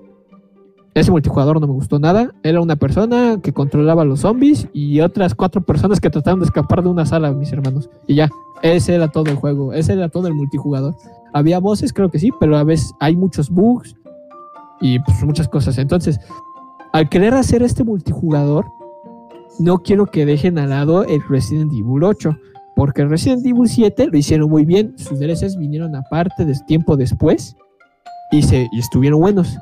[0.95, 2.33] ese multijugador no me gustó nada.
[2.43, 6.83] Era una persona que controlaba los zombies y otras cuatro personas que trataban de escapar
[6.83, 7.89] de una sala, mis hermanos.
[8.07, 8.29] Y ya,
[8.63, 10.95] ese era todo el juego, ese era todo el multijugador.
[11.33, 13.97] Había voces, creo que sí, pero a veces hay muchos bugs
[14.81, 15.79] y pues muchas cosas.
[15.79, 16.21] Entonces,
[16.93, 18.67] al querer hacer este multijugador,
[19.59, 22.37] no quiero que dejen al lado el Resident Evil 8.
[22.75, 24.95] Porque el Resident Evil 7 lo hicieron muy bien.
[24.97, 27.57] Sus DLCs vinieron aparte de tiempo después
[28.31, 29.59] y, se, y estuvieron buenos.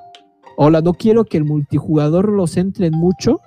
[0.62, 3.40] Hola, no quiero que el multijugador lo centren mucho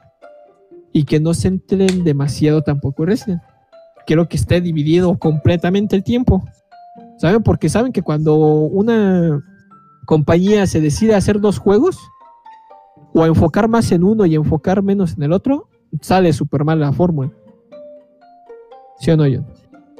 [0.91, 3.39] y que no centren demasiado tampoco Resident.
[4.07, 6.43] Quiero que esté dividido completamente el tiempo.
[7.19, 7.43] ¿Saben?
[7.43, 9.43] Porque saben que cuando una
[10.07, 11.99] compañía se decide hacer dos juegos,
[13.13, 15.69] o enfocar más en uno y enfocar menos en el otro,
[16.01, 17.31] sale súper mal la fórmula.
[18.97, 19.45] ¿Sí o no, John?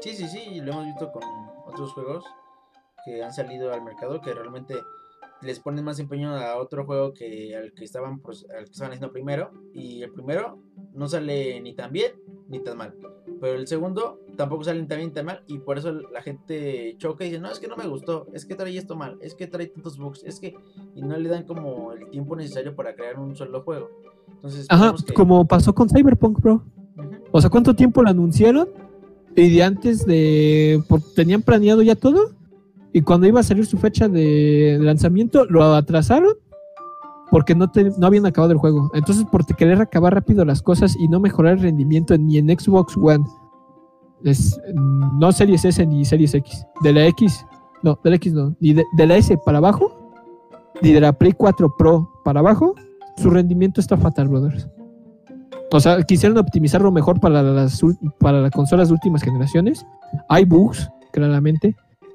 [0.00, 1.22] Sí, sí, sí, lo hemos visto con
[1.64, 2.24] otros juegos
[3.04, 4.74] que han salido al mercado que realmente
[5.44, 8.20] les ponen más empeño a otro juego que al que estaban
[8.56, 10.58] al que estaban haciendo primero y el primero
[10.94, 12.12] no sale ni tan bien
[12.48, 12.94] ni tan mal
[13.40, 16.22] pero el segundo tampoco sale ni tan bien ni tan mal y por eso la
[16.22, 19.16] gente choca y dice no es que no me gustó es que trae esto mal
[19.20, 20.54] es que trae tantos bugs es que
[20.94, 23.90] y no le dan como el tiempo necesario para crear un solo juego
[24.36, 26.62] entonces Ajá, que- como pasó con Cyberpunk, bro.
[26.96, 27.10] Ujú.
[27.32, 28.68] O sea, ¿cuánto tiempo lo anunciaron?
[29.34, 30.82] Y de antes de...
[31.16, 32.32] tenían planeado ya todo.
[32.94, 36.32] Y cuando iba a salir su fecha de lanzamiento, lo atrasaron.
[37.28, 38.88] Porque no, te- habían acabado el juego.
[38.94, 42.96] Entonces, por querer acabar rápido las cosas y no mejorar el rendimiento ni en Xbox
[42.96, 43.24] One.
[44.22, 44.60] Es,
[45.18, 46.64] no Series S ni Series X.
[46.82, 47.44] De la X.
[47.82, 48.54] No, de la X no.
[48.60, 49.90] Ni de, la S para abajo.
[50.80, 52.76] Ni de la Play 4 Pro para abajo.
[53.16, 54.68] Su rendimiento está fatal, brothers.
[55.72, 57.80] O sea, quisieron optimizarlo mejor para las,
[58.20, 59.84] para las consolas de últimas generaciones.
[60.28, 61.74] Hay bugs, claramente,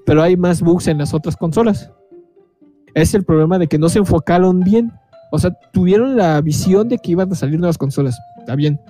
[0.09, 1.91] pero hay más bugs en las otras consolas.
[2.95, 4.91] Es el problema de que no se enfocaron bien.
[5.31, 8.17] O sea, tuvieron la visión de que iban a salir nuevas consolas.
[8.39, 8.81] Está bien.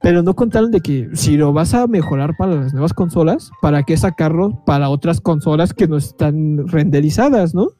[0.00, 3.82] Pero no contaron de que si lo vas a mejorar para las nuevas consolas, ¿para
[3.82, 7.72] qué sacarlo para otras consolas que no están renderizadas, no?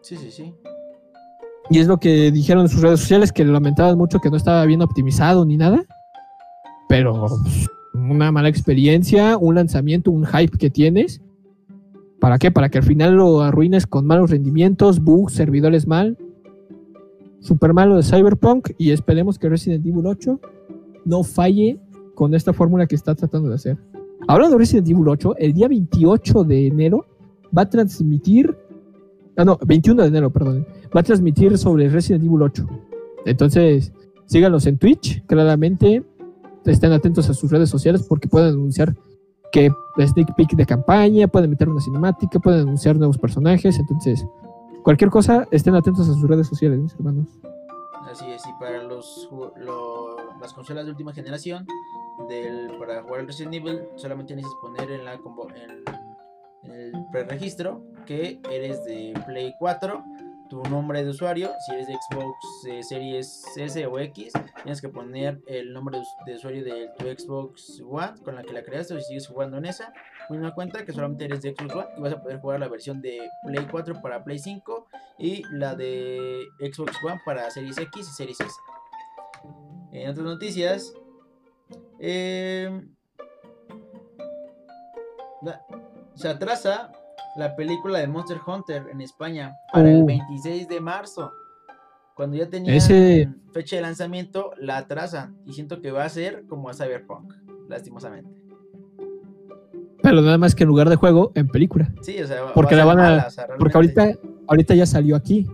[0.00, 0.52] sí sí sí
[1.70, 4.66] Y es lo que dijeron en sus redes sociales, que lamentaban mucho que no estaba
[4.66, 5.84] bien optimizado ni nada.
[6.88, 11.22] Pero pues, una mala experiencia, un lanzamiento, un hype que tienes.
[12.22, 12.50] ¿Para qué?
[12.52, 16.16] Para que al final lo arruines con malos rendimientos, bugs, servidores mal.
[17.40, 20.40] Super malo de Cyberpunk y esperemos que Resident Evil 8
[21.04, 21.80] no falle
[22.14, 23.76] con esta fórmula que está tratando de hacer.
[24.28, 27.06] Hablando de Resident Evil 8, el día 28 de enero
[27.56, 28.56] va a transmitir...
[29.36, 32.66] Ah, no, 21 de enero, perdón va a transmitir sobre Resident Evil 8.
[33.26, 33.92] Entonces,
[34.26, 36.04] síganlos en Twitch, claramente.
[36.64, 38.94] Estén atentos a sus redes sociales porque pueden anunciar
[39.52, 39.70] que
[40.06, 43.78] sneak peek de campaña, pueden meter una cinemática, pueden anunciar nuevos personajes.
[43.78, 44.26] Entonces,
[44.82, 47.26] cualquier cosa, estén atentos a sus redes sociales, mis hermanos.
[48.10, 51.66] Así es, y para los, lo- las consolas de última generación,
[52.28, 55.84] del, para jugar el Resident Evil, solamente necesitas poner en, la, en,
[56.64, 60.02] en el preregistro que eres de Play 4,
[60.52, 62.36] tu nombre de usuario, si eres de Xbox
[62.68, 66.90] eh, Series S o X, tienes que poner el nombre de, us- de usuario de
[66.98, 69.94] tu Xbox One con la que la creaste o si sigues jugando en esa,
[70.28, 73.00] misma cuenta que solamente eres de Xbox One y vas a poder jugar la versión
[73.00, 74.88] de Play 4 para Play 5
[75.18, 78.54] y la de Xbox One para Series X y Series S.
[79.92, 80.92] En otras noticias,
[85.40, 85.64] la-
[86.14, 86.92] se atrasa
[87.36, 90.06] la película de Monster Hunter en España para el Oh.
[90.06, 91.32] 26 de marzo.
[92.14, 96.44] Cuando ya tenían Ese- fecha de lanzamiento, la atrasan y siento que va a ser
[96.46, 97.32] como a Cyberpunk,
[97.68, 98.30] lastimosamente.
[100.02, 101.92] Pero nada más que en lugar de juego, en película.
[102.02, 104.12] Sí, o sea, Porque va la ser van a- mala, o sea, Porque ahorita,
[104.48, 105.46] ahorita ya salió aquí,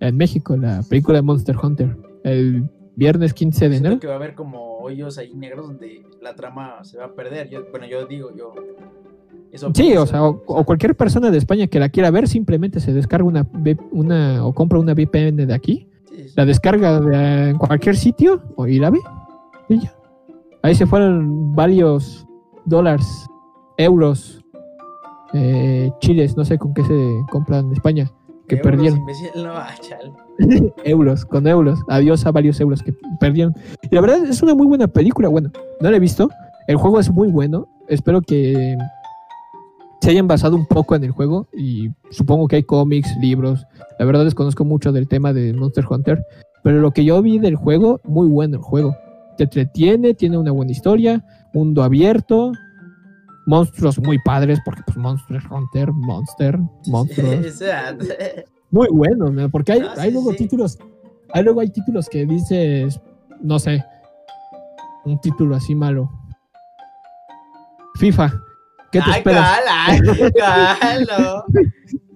[0.00, 1.96] en México, la película de Monster Hunter.
[2.22, 4.00] El viernes 15 de Siento enero.
[4.00, 7.48] que va a haber como hoyos ahí negros donde la trama se va a perder.
[7.50, 8.54] Yo, bueno, yo digo, yo.
[9.52, 12.80] Eso Sí, o sea, o, o cualquier persona de España que la quiera ver, simplemente
[12.80, 13.46] se descarga una,
[13.90, 16.34] una o compra una VPN de aquí, sí, sí.
[16.36, 19.00] la descarga de, en cualquier sitio y la ve.
[19.68, 19.94] Y ya.
[20.62, 22.26] Ahí se fueron varios
[22.64, 23.06] dólares,
[23.76, 24.44] euros,
[25.32, 28.10] eh, chiles, no sé con qué se compran en España,
[28.48, 29.00] que Euros, perdieron.
[29.36, 29.74] no, ah,
[30.84, 31.78] euros, con euros.
[31.88, 33.54] Adiós a varios euros que perdieron.
[33.90, 35.28] Y la verdad es una muy buena película.
[35.28, 36.28] Bueno, no la he visto.
[36.66, 37.68] El juego es muy bueno.
[37.88, 38.76] Espero que
[40.08, 41.48] se hayan basado un poco en el juego.
[41.52, 43.66] Y supongo que hay cómics, libros.
[43.98, 46.24] La verdad desconozco mucho del tema de Monster Hunter.
[46.62, 48.96] Pero lo que yo vi del juego, muy bueno el juego.
[49.36, 52.52] Te entretiene, tiene una buena historia, mundo abierto.
[53.44, 57.60] Monstruos muy padres, porque pues Monster Hunter, Monster, monstruos
[58.70, 59.50] muy bueno, ¿no?
[59.50, 60.38] porque hay, sí, hay luego sí.
[60.38, 60.78] títulos,
[61.34, 62.98] hay luego hay títulos que dices,
[63.42, 63.84] no sé,
[65.04, 66.10] un título así malo.
[67.96, 68.47] FIFA.
[68.90, 69.58] ¿Qué te ay, esperas?
[69.58, 71.44] cal, ay, cal, no.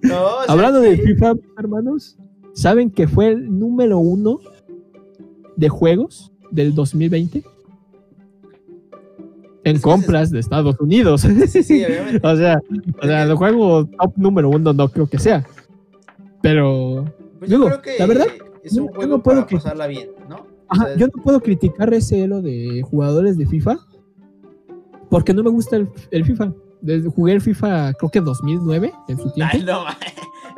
[0.01, 0.97] No, o sea, Hablando de.
[0.97, 2.17] FIFA, hermanos,
[2.53, 4.39] ¿saben que fue el número uno
[5.55, 7.43] de juegos del 2020?
[9.65, 11.21] En compras de Estados Unidos.
[11.21, 12.27] Sí, sí, obviamente.
[12.27, 12.59] o sea,
[13.01, 15.45] o sea, el juego top número uno no creo que sea.
[16.41, 17.05] Pero
[17.39, 18.27] Pues yo digo, creo que la verdad,
[18.63, 20.35] es un yo juego no puedo para pasarla bien, ¿no?
[20.35, 23.77] O Ajá, sea, yo no puedo criticar ese elo de jugadores de FIFA
[25.09, 26.51] porque no me gusta el, el FIFA.
[26.83, 29.51] Desde, jugué el FIFA creo que 2009 en su tiempo.
[29.55, 29.97] Ay, no, ma-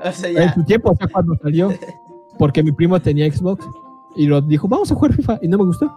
[0.09, 0.53] o sea, En ya.
[0.53, 1.69] su tiempo, o sea, cuando salió.
[2.39, 3.65] porque mi primo tenía Xbox
[4.15, 5.91] y lo dijo, vamos a jugar FIFA y no me gustó.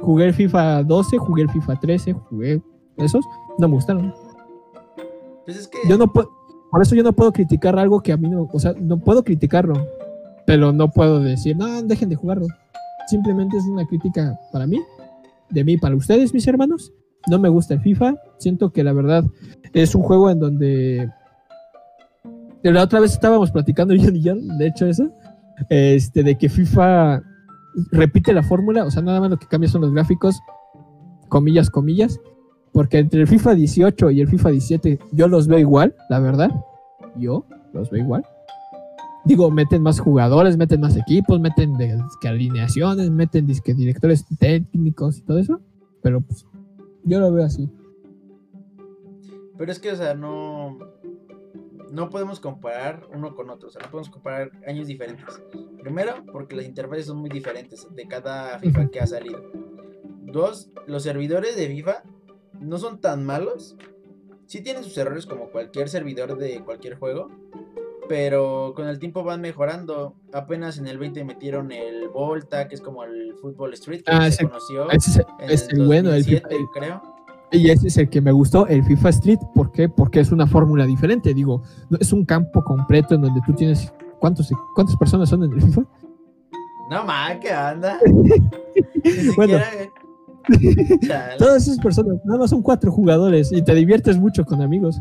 [0.00, 2.62] Jugué el FIFA 12, jugué el FIFA 13, jugué
[2.98, 3.24] esos,
[3.58, 4.12] no me gustaron.
[5.44, 5.78] Pues es que.
[5.88, 6.30] Yo no puedo,
[6.70, 9.22] por eso yo no puedo criticar algo que a mí no, o sea, no puedo
[9.24, 9.74] criticarlo,
[10.46, 12.46] pero no puedo decir, no, dejen de jugarlo.
[13.06, 14.80] Simplemente es una crítica para mí,
[15.50, 16.92] de mí para ustedes, mis hermanos.
[17.26, 19.24] No me gusta el FIFA, siento que la verdad
[19.72, 21.10] es un juego en donde
[22.62, 25.10] la otra vez estábamos platicando yo y yo, de hecho eso,
[25.68, 27.22] este, de que FIFA
[27.90, 30.40] repite la fórmula, o sea, nada más lo que cambia son los gráficos,
[31.28, 32.20] comillas, comillas,
[32.72, 36.50] porque entre el FIFA 18 y el FIFA 17 yo los veo igual, la verdad,
[37.16, 38.24] yo los veo igual.
[39.24, 45.22] Digo, meten más jugadores, meten más equipos, meten de, alineaciones, meten disque directores técnicos y
[45.22, 45.60] todo eso,
[46.02, 46.46] pero pues
[47.04, 47.70] yo lo veo así.
[49.56, 50.78] Pero es que, o sea, no.
[51.90, 53.68] No podemos comparar uno con otro.
[53.68, 55.40] O sea, no podemos comparar años diferentes.
[55.80, 59.40] Primero, porque las interfaces son muy diferentes de cada FIFA que ha salido.
[60.22, 62.02] Dos, los servidores de FIFA
[62.60, 63.76] no son tan malos.
[64.46, 67.30] Sí tienen sus errores como cualquier servidor de cualquier juego.
[68.08, 70.14] Pero con el tiempo van mejorando.
[70.32, 74.22] Apenas en el 20 metieron el Volta, que es como el Fútbol Street que Ah,
[74.22, 74.90] se ese- conoció.
[74.90, 77.02] Ese es, es el bueno, el 2007, FIFA, el- creo.
[77.52, 79.38] Y ese es el que me gustó, el FIFA Street.
[79.54, 79.88] ¿Por qué?
[79.88, 81.32] Porque es una fórmula diferente.
[81.32, 81.62] Digo,
[82.00, 83.92] es un campo completo en donde tú tienes.
[84.18, 85.82] ¿Cuántos, ¿Cuántas personas son en el FIFA?
[86.90, 87.98] No ma, ¿qué anda?
[88.04, 89.58] Ni Bueno.
[89.58, 89.90] siquiera.
[91.06, 91.36] Chale.
[91.38, 95.00] Todas esas personas, nada más son cuatro jugadores y te diviertes mucho con amigos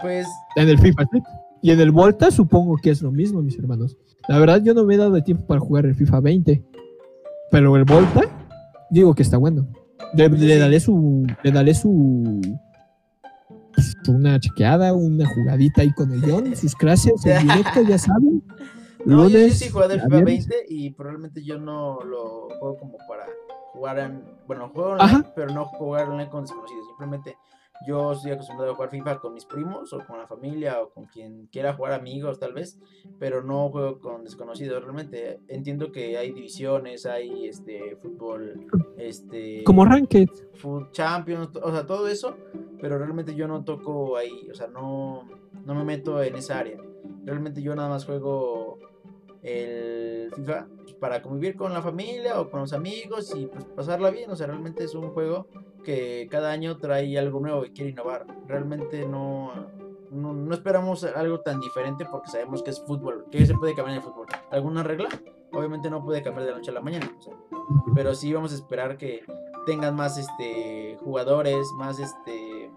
[0.00, 1.24] Pues en el FIFA Street.
[1.62, 3.96] Y en el Volta supongo que es lo mismo, mis hermanos.
[4.28, 6.64] La verdad, yo no me he dado el tiempo para jugar el FIFA 20.
[7.50, 8.22] Pero el Volta,
[8.90, 9.66] digo que está bueno.
[10.14, 10.58] Le, le sí.
[10.58, 11.26] daré su.
[11.42, 12.40] Le daré su.
[13.74, 18.42] pues, Una chequeada, una jugadita ahí con el John, sus clases en directo, ya saben.
[19.04, 20.48] no, yo, yo Lunes, sí he jugado el a FIFA viernes.
[20.48, 23.26] 20 y probablemente yo no lo juego como para
[23.72, 24.22] jugar en.
[24.46, 25.32] Bueno, juego online, Ajá.
[25.34, 26.86] pero no jugar online con desconocidos.
[26.88, 27.36] Simplemente
[27.86, 31.06] yo estoy acostumbrado a jugar FIFA con mis primos o con la familia o con
[31.06, 32.78] quien quiera jugar amigos tal vez,
[33.18, 34.82] pero no juego con desconocidos.
[34.82, 38.66] Realmente entiendo que hay divisiones, hay este fútbol,
[38.98, 40.28] este Como Ranked.
[40.54, 42.36] Food Champions, o sea, todo eso,
[42.80, 45.26] pero realmente yo no toco ahí, o sea, no,
[45.64, 46.78] no me meto en esa área.
[47.24, 48.78] Realmente yo nada más juego
[49.42, 50.66] el FIFA
[51.00, 54.46] para convivir con la familia o con los amigos y pues pasarla bien, o sea,
[54.46, 55.46] realmente es un juego
[55.82, 58.26] que cada año trae algo nuevo y quiere innovar.
[58.46, 59.52] Realmente no,
[60.10, 64.02] no, esperamos algo tan diferente porque sabemos que es fútbol, que se puede cambiar en
[64.02, 64.26] el fútbol.
[64.50, 65.08] ¿Alguna regla?
[65.52, 67.10] Obviamente no puede cambiar de la noche a la mañana.
[67.18, 67.34] o sea,
[67.94, 69.24] pero sí vamos a esperar que
[69.66, 72.70] tengan más este jugadores, más este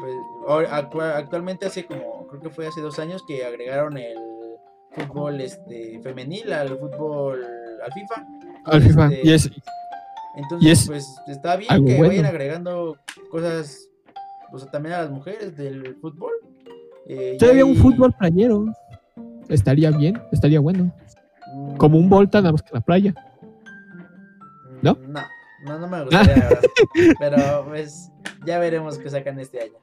[0.00, 4.27] pues, actualmente hace como creo que fue hace dos años que agregaron el
[4.92, 7.44] fútbol este femenil al fútbol
[7.84, 8.26] al FIFA.
[8.64, 9.06] Al FIFA.
[9.12, 9.50] Este, Y es,
[10.36, 12.08] Entonces, es pues está bien algo que bueno.
[12.10, 12.96] vayan agregando
[13.30, 13.88] cosas
[14.52, 16.32] o sea, también a las mujeres del fútbol.
[17.06, 18.66] Eh, todavía un fútbol playero.
[19.48, 20.92] Estaría bien, estaría bueno.
[21.54, 23.14] mm, Como un Volta, nada más que en la playa.
[24.82, 24.94] ¿no?
[24.94, 25.20] Mm, No,
[25.64, 26.48] no, no me gustaría.
[27.18, 28.10] Pero pues
[28.46, 29.74] ya veremos qué sacan este año.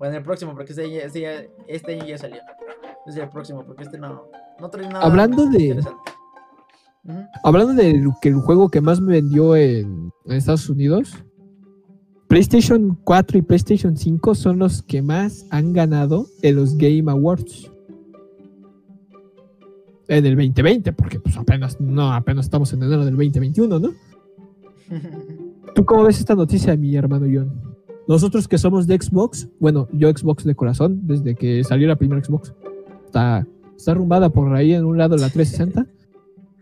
[0.00, 2.38] Bueno, el próximo, porque este, ya- este, ya- este año ya salió.
[3.06, 4.24] Es el próximo, porque este no,
[4.58, 5.78] no trae nada Hablando de-.
[7.44, 11.14] Hablando de lo que el juego que más me vendió en, en Estados Unidos,
[12.28, 17.70] PlayStation 4 y PlayStation 5 son los que más han ganado en los Game Awards.
[20.08, 23.90] En el 2020, porque pues apenas, no, apenas estamos en enero del 2021, ¿no?
[25.74, 27.69] ¿Tú cómo ves esta noticia, mi hermano John?
[28.10, 32.20] Nosotros que somos de Xbox, bueno, yo Xbox de corazón, desde que salió la primera
[32.20, 32.52] Xbox,
[33.06, 33.46] está,
[33.76, 35.86] está arrumbada por ahí en un lado la 360.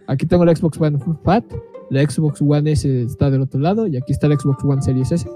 [0.08, 1.46] Aquí tengo la Xbox One Fat,
[1.88, 5.10] la Xbox One S está del otro lado y aquí está la Xbox One Series
[5.10, 5.26] S.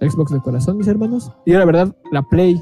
[0.00, 1.30] Xbox de corazón, mis hermanos.
[1.44, 2.58] Y la verdad, la Play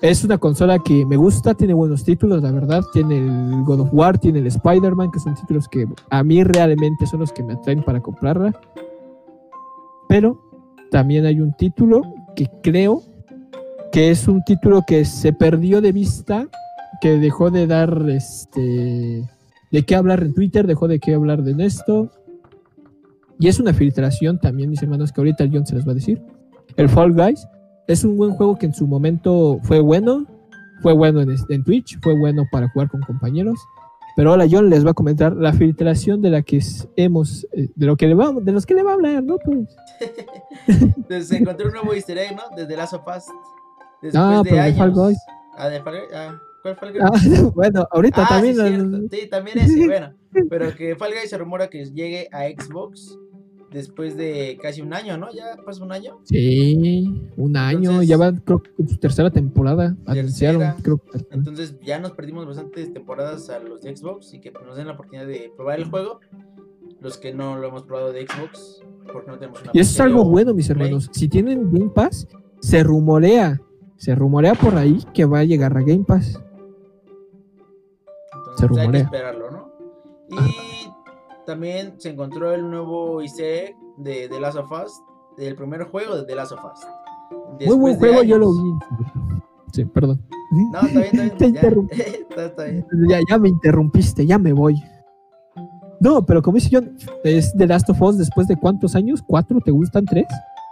[0.00, 2.82] es una consola que me gusta, tiene buenos títulos, la verdad.
[2.94, 7.06] Tiene el God of War, tiene el Spider-Man, que son títulos que a mí realmente
[7.06, 8.58] son los que me atraen para comprarla.
[10.08, 10.49] Pero
[10.90, 12.02] también hay un título
[12.34, 13.02] que creo
[13.92, 16.48] que es un título que se perdió de vista,
[17.00, 19.28] que dejó de dar este
[19.70, 22.10] de qué hablar en Twitter, dejó de qué hablar de esto.
[23.38, 25.94] Y es una filtración también, mis hermanos, que ahorita el John se les va a
[25.94, 26.22] decir.
[26.76, 27.46] El Fall Guys
[27.86, 30.26] es un buen juego que en su momento fue bueno,
[30.82, 33.58] fue bueno en, en Twitch, fue bueno para jugar con compañeros.
[34.20, 36.60] Pero ahora John les va a comentar la filtración de la que
[36.96, 39.38] hemos, eh, de lo que le va, de los que le va a hablar, ¿no?
[39.38, 39.66] Pues,
[40.68, 42.42] Entonces se encontró un nuevo easter egg, ¿no?
[42.54, 43.24] Desde Last of Us.
[44.02, 44.76] Después Ah, de pero de años.
[44.76, 45.18] Fall Guys.
[45.56, 46.10] Ah, de Fall Guys.
[46.14, 47.02] Ah, ¿Cuál Fall Guys?
[47.02, 48.56] Ah, bueno, ahorita Ah, también.
[48.56, 48.98] sí, cierto.
[49.10, 50.12] Sí, también ese, bueno.
[50.50, 53.18] Pero que Fall Guys se rumora que llegue a Xbox
[53.70, 55.30] después de casi un año, ¿no?
[55.32, 56.18] Ya pasó un año.
[56.24, 59.96] Sí, un año, Entonces- ya va, creo que en su tercera temporada.
[60.06, 60.76] Tercera.
[60.82, 61.00] creo.
[61.30, 64.94] Entonces ya nos perdimos bastantes temporadas a los de Xbox y que nos den la
[64.94, 66.20] oportunidad de probar el juego.
[67.00, 70.00] Los que no lo hemos probado de Xbox, porque no tenemos una Y eso es
[70.00, 70.82] algo bueno, mis Play.
[70.82, 71.08] hermanos.
[71.12, 72.28] Si tienen Game Pass,
[72.60, 73.58] se rumorea,
[73.96, 76.38] se rumorea por ahí que va a llegar a Game Pass.
[78.34, 79.02] Entonces Se pues, hay que rumorea.
[79.02, 79.70] esperarlo, ¿no?
[80.28, 80.34] Y
[81.50, 85.02] también se encontró el nuevo egg de The Last of Us,
[85.36, 87.66] del primer juego de The Last of Us.
[87.66, 88.78] Muy buen juego, yo lo vi.
[89.72, 90.24] Sí, perdón.
[90.72, 91.38] No, está bien, está Te bien.
[91.38, 91.46] ya.
[91.46, 92.00] interrumpí.
[92.30, 92.86] está, está bien.
[93.08, 94.80] Ya, ya me interrumpiste, ya me voy.
[95.98, 99.20] No, pero como dice John, es The Last of Us después de cuántos años?
[99.26, 99.58] ¿Cuatro?
[99.60, 100.26] ¿Te gustan tres?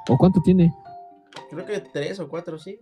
[0.08, 0.72] ¿O cuánto tiene?
[1.50, 2.78] Creo que tres o cuatro, sí.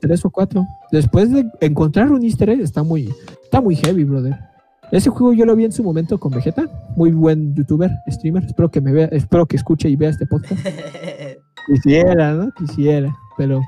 [0.00, 0.64] tres o cuatro.
[0.92, 4.49] Después de encontrar un easter egg, está muy, está muy heavy, brother.
[4.92, 8.44] Ese juego yo lo vi en su momento con Vegeta, muy buen youtuber, streamer.
[8.44, 10.60] Espero que me vea, espero que escuche y vea este podcast.
[11.66, 12.50] Quisiera, ¿no?
[12.52, 13.60] Quisiera, pero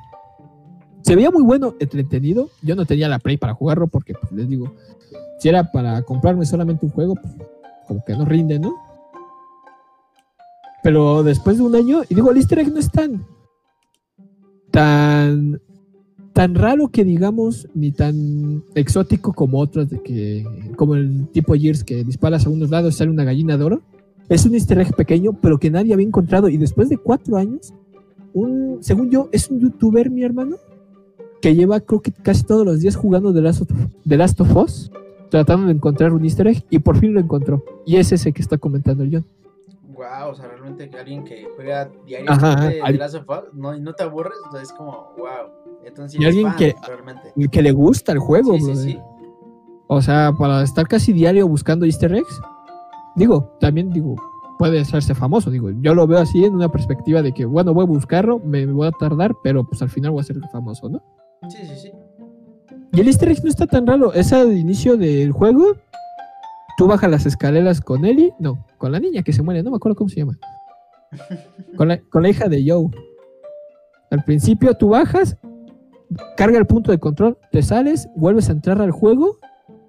[1.03, 2.51] se veía muy bueno, entretenido.
[2.63, 4.75] Yo no tenía la Play para jugarlo porque, pues, les digo,
[5.39, 7.35] si era para comprarme solamente un juego, pues,
[7.87, 8.75] como que no rinde, ¿no?
[10.83, 13.25] Pero después de un año, y digo, el easter egg no es tan,
[14.73, 15.61] tan,
[16.33, 21.85] tan raro que digamos, ni tan exótico como otros, de que, como el tipo Gears
[21.85, 23.83] que disparas a unos lados y sale una gallina de oro.
[24.29, 26.49] Es un easter egg pequeño, pero que nadie había encontrado.
[26.49, 27.75] Y después de cuatro años,
[28.33, 30.57] un, según yo, es un youtuber, mi hermano,
[31.43, 33.69] que lleva creo que casi todos los días jugando The Last of,
[34.09, 34.91] The Last of Us,
[35.29, 37.63] tratando de encontrar un easter egg, y por fin lo encontró.
[37.85, 39.25] Y es ese que está comentando el John.
[39.95, 43.55] Wow, o sea, realmente alguien que juega Ajá, diariamente de al- The Last of Us,
[43.55, 45.51] no, y no te aburres, o sea, es como, wow.
[45.85, 47.49] Entonces, Y alguien fan, que- realmente.
[47.51, 48.85] Que le gusta el juego, Sí, sí, brother.
[48.85, 48.99] sí.
[49.89, 52.41] O sea, para estar casi diario buscando easter eggs,
[53.17, 54.17] digo, también digo,
[54.59, 57.83] puede hacerse famoso, digo, yo lo veo así en una perspectiva de que, bueno, voy
[57.83, 61.03] a buscarlo, me voy a tardar, pero pues al final voy a ser famoso, ¿no?
[61.49, 61.93] Sí, sí, sí.
[62.93, 65.77] Y el easter egg no está tan raro, es al inicio del juego,
[66.79, 69.77] tú bajas las escaleras con Ellie, no, con la niña que se muere, no me
[69.77, 70.39] acuerdo cómo se llama,
[71.77, 72.87] con la, con la hija de Joe.
[74.11, 75.37] Al principio tú bajas,
[76.37, 79.39] carga el punto de control, te sales, vuelves a entrar al juego,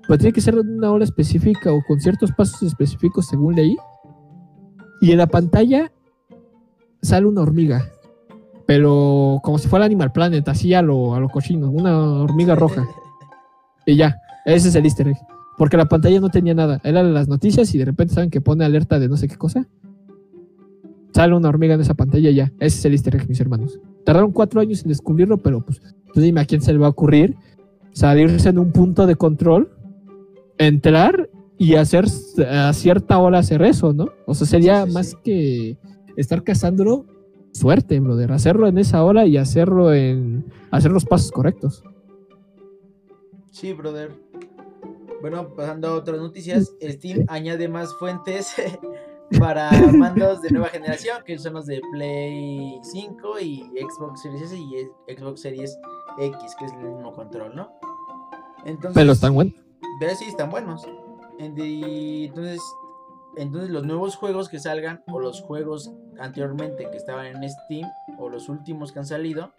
[0.07, 3.75] pero tiene que ser una hora específica o con ciertos pasos específicos según leí.
[5.01, 5.91] Y en la pantalla
[7.01, 7.85] sale una hormiga,
[8.65, 12.87] pero como si fuera Animal Planet, así a lo, a lo cochino, una hormiga roja.
[13.85, 14.15] Y ya,
[14.45, 15.17] ese es el easter egg.
[15.57, 18.63] Porque la pantalla no tenía nada, eran las noticias y de repente saben que pone
[18.63, 19.67] alerta de no sé qué cosa.
[21.13, 23.77] Sale una hormiga en esa pantalla y ya, ese es el easter egg, mis hermanos.
[24.05, 25.81] Tardaron cuatro años en descubrirlo, pero pues
[26.13, 27.35] tú dime a quién se le va a ocurrir
[27.93, 29.71] salirse en un punto de control,
[30.57, 32.05] entrar y hacer
[32.49, 34.09] a cierta hora hacer eso, ¿no?
[34.25, 35.15] O sea, sería Sí, sí, más sí.
[35.23, 35.77] que
[36.17, 37.05] estar cazándolo,
[37.53, 38.31] suerte, brother.
[38.31, 40.45] Hacerlo en esa hora y hacerlo en.
[40.71, 41.83] hacer los pasos correctos.
[43.51, 44.11] Sí, brother.
[45.21, 48.53] Bueno, pasando a otras noticias, Steam añade más fuentes
[49.39, 54.57] para mandos de nueva generación, que son los de Play 5 y Xbox Series S
[54.57, 55.77] y Xbox Series
[56.17, 57.71] X, que es el mismo control, ¿no?
[58.65, 59.53] Entonces, Pero están buenos.
[59.99, 60.87] Pero sí, están buenos.
[61.39, 62.61] Entonces,
[63.35, 67.89] entonces los nuevos juegos que salgan o los juegos anteriormente que estaban en Steam
[68.19, 69.53] o los últimos que han salido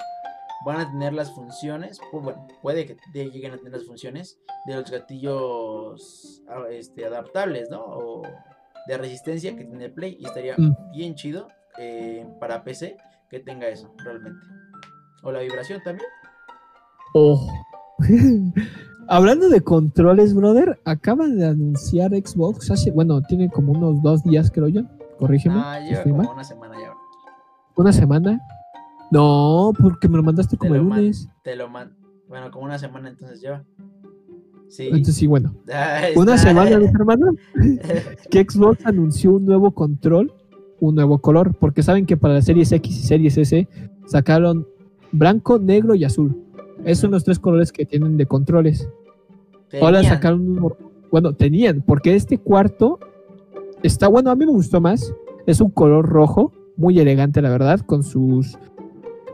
[0.64, 4.76] van a tener las funciones, o bueno, puede que lleguen a tener las funciones de
[4.76, 7.82] los gatillos ah, este, adaptables, ¿no?
[7.84, 8.22] O
[8.86, 10.92] de resistencia que tiene Play y estaría Mm.
[10.92, 11.48] bien chido
[11.78, 12.96] eh, para PC
[13.28, 14.46] que tenga eso realmente.
[15.22, 16.07] O la vibración también.
[17.14, 17.46] Oh.
[19.08, 24.50] Hablando de controles, brother, acaban de anunciar Xbox hace, bueno, tiene como unos dos días,
[24.50, 24.82] creo yo.
[25.18, 25.56] Corrígeme.
[25.58, 26.92] Ah, si lleva estoy como una semana ya.
[27.76, 28.40] ¿Una semana?
[29.10, 31.28] No, porque me lo mandaste Te como el man- lunes.
[31.44, 31.94] Te lo man...
[32.28, 33.62] Bueno, como una semana entonces lleva.
[34.68, 34.86] Sí.
[34.86, 35.54] Entonces sí, bueno.
[36.16, 36.48] Una está.
[36.48, 37.36] semana, mis hermanos,
[38.30, 40.32] que Xbox anunció un nuevo control,
[40.80, 43.68] un nuevo color, porque saben que para las series X y series S
[44.06, 44.66] sacaron
[45.12, 46.43] blanco, negro y azul.
[46.85, 48.89] Esos son los tres colores que tienen de controles.
[49.80, 50.14] Ahora Tenían.
[50.14, 50.76] sacaron uno-
[51.11, 52.99] bueno, tenían, porque este cuarto
[53.82, 55.12] está bueno, a mí me gustó más.
[55.47, 58.59] Es un color rojo, muy elegante, la verdad, con sus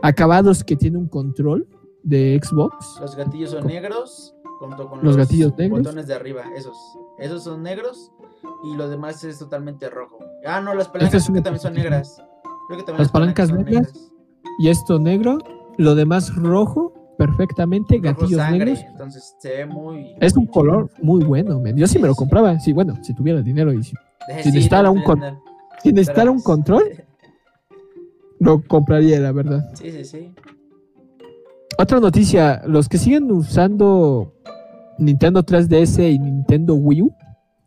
[0.01, 1.67] acabados que tiene un control
[2.03, 2.97] de Xbox.
[3.01, 5.79] Los gatillos son Con- negros, junto con Los gatillos negros.
[5.83, 6.77] botones de arriba, esos.
[7.19, 8.11] Esos son negros
[8.63, 10.19] y lo demás es totalmente rojo.
[10.45, 12.17] Ah, no, las palancas es creo que también son negras.
[12.67, 14.11] Creo que también Las palancas son negras.
[14.59, 15.37] Y esto negro,
[15.77, 16.93] lo demás rojo,
[17.25, 18.85] perfectamente, gatillos sangre, negros.
[18.89, 20.15] entonces se ve muy.
[20.19, 21.61] Es un color muy bueno.
[21.75, 22.59] Yo sí me lo compraba.
[22.59, 24.01] Sí, bueno, si tuviera dinero y si, chido.
[24.27, 25.21] si Sí, necesitara no un con-
[26.29, 26.83] un control,
[28.39, 29.69] lo compraría, la verdad.
[29.73, 30.33] Sí, sí, sí.
[31.77, 34.33] Otra noticia, los que siguen usando
[34.97, 37.13] Nintendo 3DS y Nintendo Wii U,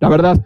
[0.00, 0.44] la verdad,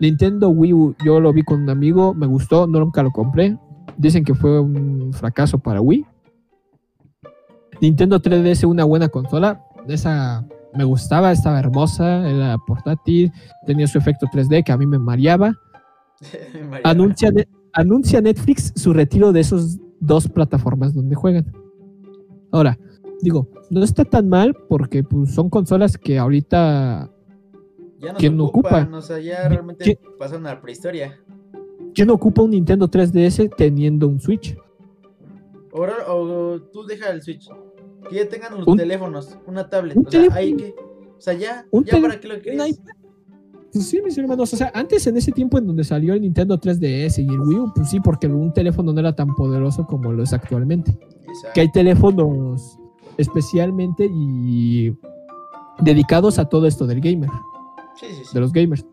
[0.00, 3.56] Nintendo Wii U yo lo vi con un amigo, me gustó, no nunca lo compré.
[3.96, 6.04] Dicen que fue un fracaso para Wii.
[7.80, 13.32] Nintendo 3DS una buena consola, esa me gustaba, estaba hermosa, era portátil,
[13.66, 15.54] tenía su efecto 3D que a mí me mareaba.
[16.84, 17.32] Anuncia,
[17.72, 21.46] anuncia Netflix su retiro de esos dos plataformas donde juegan.
[22.52, 22.78] Ahora,
[23.20, 27.10] digo, no está tan mal porque pues, son consolas que ahorita.
[27.98, 28.98] Ya no ¿quién ocupan, ocupa?
[28.98, 31.18] o sea, ya realmente ¿Quién- pasaron a la prehistoria.
[31.94, 34.56] ¿Quién ocupa un Nintendo 3DS teniendo un Switch?
[35.74, 37.48] Ahora, o tú deja el Switch.
[38.08, 39.96] Que ya tengan los Un- teléfonos, una tablet.
[39.96, 40.74] un o sea, ahí que.
[41.16, 42.80] O sea, ya, Un ya para qué lo quieres.
[43.72, 44.52] Pues sí, mis hermanos.
[44.52, 47.58] O sea, antes en ese tiempo en donde salió el Nintendo 3DS y el Wii
[47.58, 50.90] U, pues sí, porque un teléfono no era tan poderoso como lo es actualmente.
[51.28, 51.50] Exacto.
[51.54, 52.78] que hay teléfonos
[53.16, 54.92] especialmente y
[55.80, 57.30] dedicados a todo esto del gamer,
[57.94, 58.30] Sí, sí, sí.
[58.34, 58.84] de los gamers.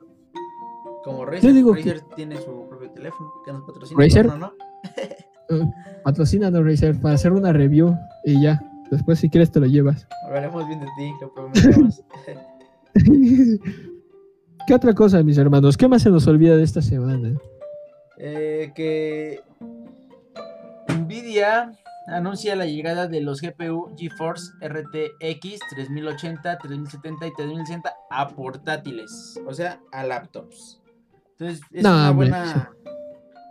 [1.03, 1.53] Como Razer.
[1.53, 3.99] Digo Razer tiene su propio teléfono que nos patrocina.
[4.03, 4.25] ¿Razer?
[4.27, 4.51] No, no,
[6.03, 7.95] Patrocínanos, Razer, para hacer una review
[8.25, 8.61] y ya.
[8.91, 10.07] Después, si quieres, te lo llevas.
[10.25, 12.01] Hablaremos bien de ti, lo prometemos.
[14.67, 15.77] ¿Qué otra cosa, mis hermanos?
[15.77, 17.37] ¿Qué más se nos olvida de esta semana?
[18.17, 19.41] Eh, que
[20.89, 21.71] Nvidia
[22.07, 29.53] anuncia la llegada de los GPU GeForce RTX 3080, 3070 y 3060 a portátiles, o
[29.53, 30.81] sea, a laptops.
[31.37, 32.29] Entonces, es No, una hombre.
[32.29, 32.71] buena.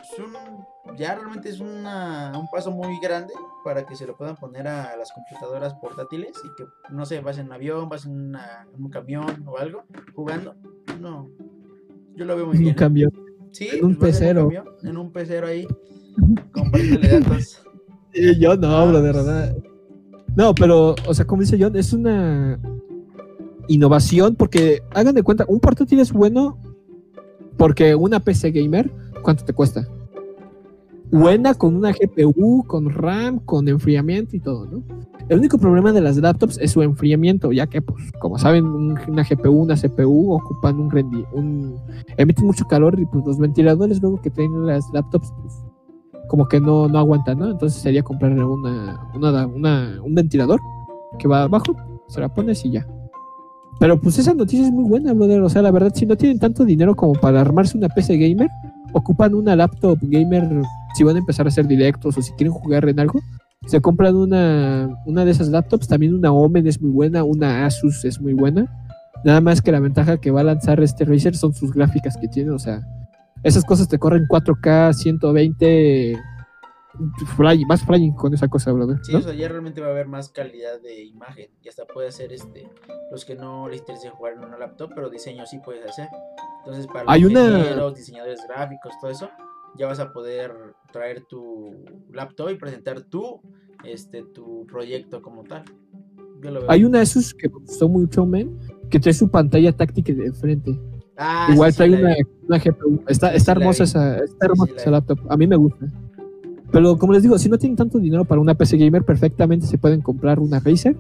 [0.03, 0.67] es un-
[0.97, 3.33] ya realmente es una, un paso muy grande
[3.65, 7.39] para que se lo puedan poner a las computadoras portátiles y que, no sé, vas
[7.39, 9.85] en un avión, vas en, una- en un camión o algo
[10.15, 10.55] jugando.
[11.01, 11.29] No,
[12.15, 12.73] yo lo veo muy Un bien.
[12.75, 12.77] ¿eh?
[12.79, 13.09] cambio.
[13.53, 14.41] Sí, En un pecero.
[14.41, 15.67] En un, camión, en un pecero ahí,
[16.53, 17.63] compartiéndole datos.
[18.13, 19.25] Eh, yo no, Ah, bro, de pues.
[19.27, 19.57] verdad.
[20.35, 22.59] No, pero, o sea, como dice John, es una
[23.69, 26.59] innovación porque hagan de cuenta, un portátil es bueno
[27.57, 28.91] porque una PC gamer,
[29.23, 29.89] ¿cuánto te cuesta?
[31.13, 34.83] Buena con una GPU, con RAM, con enfriamiento y todo, ¿no?
[35.29, 38.99] El único problema de las laptops es su enfriamiento, ya que, pues, como saben, un-
[39.09, 41.77] una GPU, una CPU ocupan un rendi un
[42.17, 45.55] emiten mucho calor y pues los ventiladores luego que traen las laptops, pues,
[46.29, 47.51] como que no, no aguantan, ¿no?
[47.51, 50.61] Entonces sería comprarle una, una, una- un ventilador
[51.19, 51.75] que va abajo,
[52.09, 52.87] se la pones y ya.
[53.79, 55.41] Pero pues esa noticia es muy buena, brother.
[55.43, 58.49] O sea, la verdad, si no tienen tanto dinero como para armarse una PC gamer,
[58.93, 60.63] ocupan una laptop gamer
[60.95, 63.21] si van a empezar a hacer directos o si quieren jugar en algo.
[63.67, 68.05] Se compran una, una de esas laptops, también una Omen es muy buena, una Asus
[68.05, 68.67] es muy buena.
[69.25, 72.29] Nada más que la ventaja que va a lanzar este Razer son sus gráficas que
[72.29, 72.83] tiene, o sea,
[73.43, 76.17] esas cosas te corren 4K, 120,
[77.37, 78.99] fly, más flying con esa cosa, brother.
[79.03, 82.09] Sí, o sea, ya realmente va a haber más calidad de imagen y hasta puede
[82.09, 82.69] hacer este
[83.11, 86.09] los que no les interese jugar en una laptop, pero diseño sí puedes hacer.
[86.61, 89.29] Entonces, para los Hay una- diseñadores gráficos, todo eso,
[89.77, 90.53] ya vas a poder
[90.97, 91.75] traer tu
[92.13, 93.41] laptop y presentar tu
[93.85, 95.63] este tu proyecto como tal.
[96.43, 96.71] Yo lo veo.
[96.71, 98.57] Hay una Asus que me gustó mucho, men,
[98.89, 100.79] que trae su pantalla táctica de frente.
[101.19, 102.15] Ah, Igual sí, trae una,
[102.49, 103.03] una GPU.
[103.09, 105.19] Está, Sí, está hermosa esa, está hermosa esa laptop.
[105.29, 105.87] A mí me gusta.
[106.73, 109.79] Pero como les digo, si no tienen tanto dinero para una PC gamer, perfectamente se
[109.79, 110.97] pueden comprar una Razer.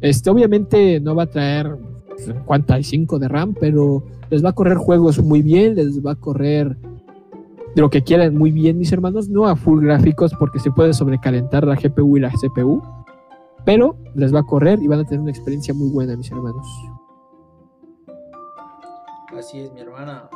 [0.00, 1.76] Este, obviamente no va a traer
[2.18, 6.76] 55 de RAM, pero les va a correr juegos muy bien, les va a correr
[7.76, 9.28] de lo que quieran muy bien, mis hermanos.
[9.28, 12.82] No a full gráficos porque se puede sobrecalentar la GPU y la CPU,
[13.66, 16.66] pero les va a correr y van a tener una experiencia muy buena, mis hermanos.
[19.38, 20.30] Así es, mi hermana.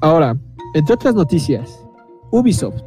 [0.00, 0.36] Ahora,
[0.74, 1.86] entre otras noticias,
[2.32, 2.82] Ubisoft.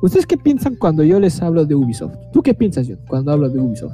[0.00, 2.16] ¿Ustedes qué piensan cuando yo les hablo de Ubisoft?
[2.32, 3.92] ¿Tú qué piensas, John, cuando hablo de Ubisoft?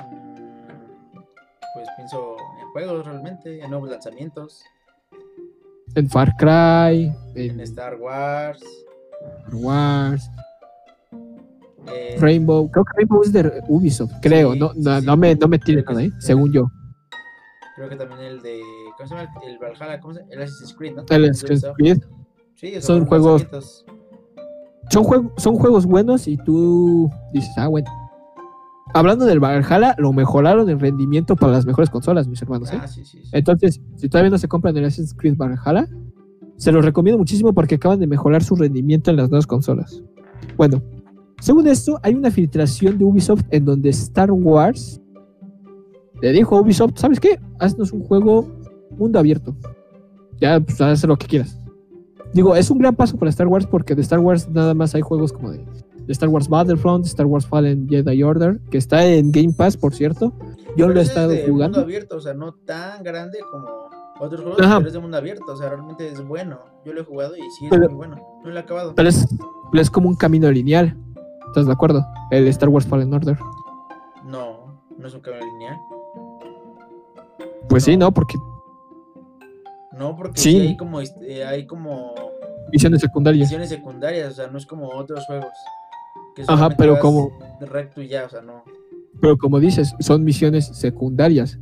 [0.00, 1.20] Mm,
[1.74, 4.64] Pues pienso en juegos realmente, en nuevos lanzamientos,
[5.94, 10.30] En Far Cry, en en Star Wars, Star Wars,
[11.86, 12.70] en- Rainbow.
[12.70, 14.52] Creo que Rainbow es de Ubisoft, creo.
[14.52, 15.06] Sí, no, no, sí.
[15.06, 16.10] no me, no me tiren ¿eh?
[16.18, 16.26] sí.
[16.26, 16.70] según yo.
[17.76, 18.60] creo que también el de
[18.96, 19.30] ¿cómo se llama?
[19.46, 20.32] El Valhalla, ¿cómo se llama?
[20.32, 21.04] El Assassin's Creed, ¿no?
[21.10, 21.66] El Assassin's.
[21.76, 21.98] Creed.
[22.56, 23.46] Sí, son juegos-.
[24.90, 27.88] Son, jue- son juegos buenos y tú dices, ah, bueno.
[28.92, 32.72] Hablando del Valhalla, lo mejoraron en rendimiento para las mejores consolas, mis hermanos.
[32.72, 32.78] ¿eh?
[32.80, 33.30] Ah, sí, sí, sí.
[33.32, 35.88] Entonces, si todavía no se compran el Assassin's Creed Valhalla,
[36.56, 40.02] se los recomiendo muchísimo porque acaban de mejorar su rendimiento en las nuevas consolas.
[40.56, 40.82] Bueno,
[41.40, 45.00] Según esto, hay una filtración de Ubisoft en donde Star Wars
[46.20, 47.40] le dijo a Ubisoft, ¿sabes qué?
[47.58, 48.46] Haznos un juego
[48.90, 49.56] mundo abierto.
[50.38, 51.58] Ya, pues haz lo que quieras.
[52.34, 55.00] Digo, es un gran paso para Star Wars porque de Star Wars nada más hay
[55.00, 59.30] juegos como de, de Star Wars Battlefront, Star Wars Fallen Jedi Order, que está en
[59.32, 60.32] Game Pass, por cierto.
[60.76, 61.78] Yo Pero lo he ese es estado de jugando.
[61.78, 63.66] mundo abierto, o sea, no tan grande como
[64.20, 64.76] otros juegos, Ajá.
[64.76, 66.58] pero es de mundo abierto, o sea, realmente es bueno.
[66.84, 68.16] Yo lo he jugado y sí es Pero- muy bueno.
[68.44, 68.94] No lo he acabado.
[68.94, 69.26] Pero es,
[69.70, 70.96] pero es como un camino lineal.
[71.48, 72.04] ¿Estás de acuerdo?
[72.30, 73.36] El Star Wars Fallen Order.
[74.24, 75.76] No, no es un camino lineal.
[77.68, 78.06] Pues sí, No.
[78.06, 78.14] ¿no?
[78.14, 78.36] Porque
[79.92, 80.52] No, porque Sí.
[80.52, 82.14] sí hay como eh, hay como
[82.72, 83.40] misiones secundarias.
[83.48, 85.50] misiones secundarias, o sea, no es como otros juegos.
[86.34, 88.64] Que Ajá, pero como- recto y ya, o sea, no.
[89.20, 91.58] Pero como dices, son misiones secundarias.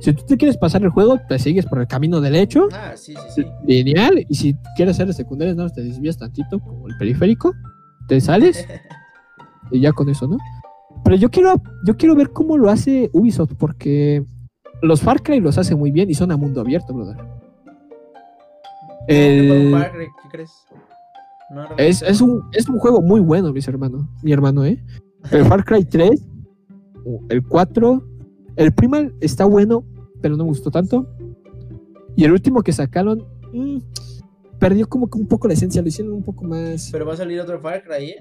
[0.00, 3.14] Si tú te quieres pasar el juego, te sigues por el camino derecho, Ah, sí,
[3.34, 3.46] sí, sí.
[3.66, 7.52] lineal, y si quieres hacer secundarias, más te desvías tantito, como el periférico,
[8.08, 8.66] te sales
[9.72, 10.36] y ya con eso, ¿no?
[11.04, 14.24] Pero yo quiero, yo quiero ver cómo lo hace Ubisoft, porque
[14.82, 17.16] los Far Cry los hace muy bien y son a mundo abierto, brother.
[19.06, 20.06] ¿Qué El- Far Cry?
[20.22, 20.50] ¿Qué crees?
[21.50, 24.04] No, Es, es, un, es un juego muy bueno, mis hermanos.
[24.22, 24.82] Mi hermano, ¿eh?
[25.30, 26.10] El Far Cry 3,
[27.28, 28.04] el 4,
[28.56, 29.84] el Primal está bueno,
[30.20, 31.06] pero no me gustó tanto.
[32.16, 33.78] Y el último que sacaron, mm,
[34.58, 36.88] perdió como que un poco la esencia, lo hicieron un poco más.
[36.92, 38.16] Pero va a salir otro Far Cry, ¿eh?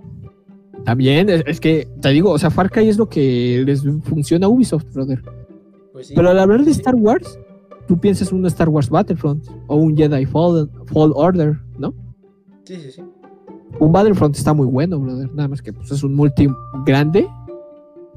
[0.85, 4.47] También, es, es que te digo, o sea, Far Cry es lo que les funciona
[4.47, 5.21] a Ubisoft, brother.
[5.93, 6.13] Pues sí.
[6.15, 6.79] Pero al hablar de Sí.
[6.79, 7.39] Star Wars,
[7.87, 11.93] tú piensas un Star Wars Battlefront o un Jedi Fallen, Fall Order, ¿no?
[12.65, 13.03] Sí, sí, sí.
[13.79, 15.33] Un Battlefront está muy bueno, brother.
[15.33, 16.47] Nada más que pues, es un multi
[16.85, 17.29] grande.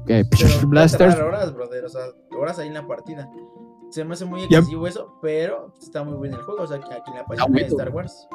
[0.05, 1.15] Que Pero a Blasters.
[1.15, 2.01] horas, brother, o sea,
[2.39, 3.29] horas ahí en la partida.
[3.89, 6.93] Se me hace muy excesivo eso, pero está muy bien el juego, o sea, que
[6.93, 7.65] aquí en la página de.
[7.65, 8.27] Star Wars.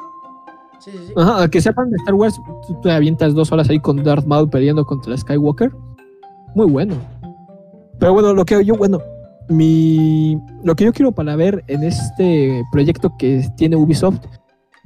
[0.79, 1.13] Sí, sí, sí.
[1.15, 4.49] Ajá, que sepan de Star Wars, tú te avientas dos horas ahí con Darth Maul
[4.49, 5.71] peleando contra Skywalker.
[6.55, 6.95] Muy bueno.
[7.99, 8.99] Pero bueno, lo que yo, bueno,
[9.47, 10.39] mi.
[10.63, 14.19] Lo que yo quiero para ver en este proyecto que tiene Ubisoft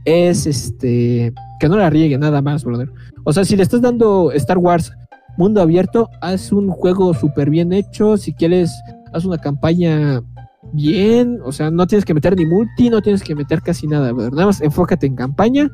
[0.08, 1.34] es este.
[1.60, 2.90] Que no la riegue nada más, brother.
[3.26, 4.94] O sea, si le estás dando Star Wars
[5.38, 8.16] mundo abierto, haz un juego súper bien hecho.
[8.16, 8.72] Si quieres,
[9.14, 10.24] haz una campaña
[10.72, 11.40] bien.
[11.44, 14.32] O sea, no tienes que meter ni multi, no tienes que meter casi nada, brother.
[14.32, 15.70] Nada más enfócate en campaña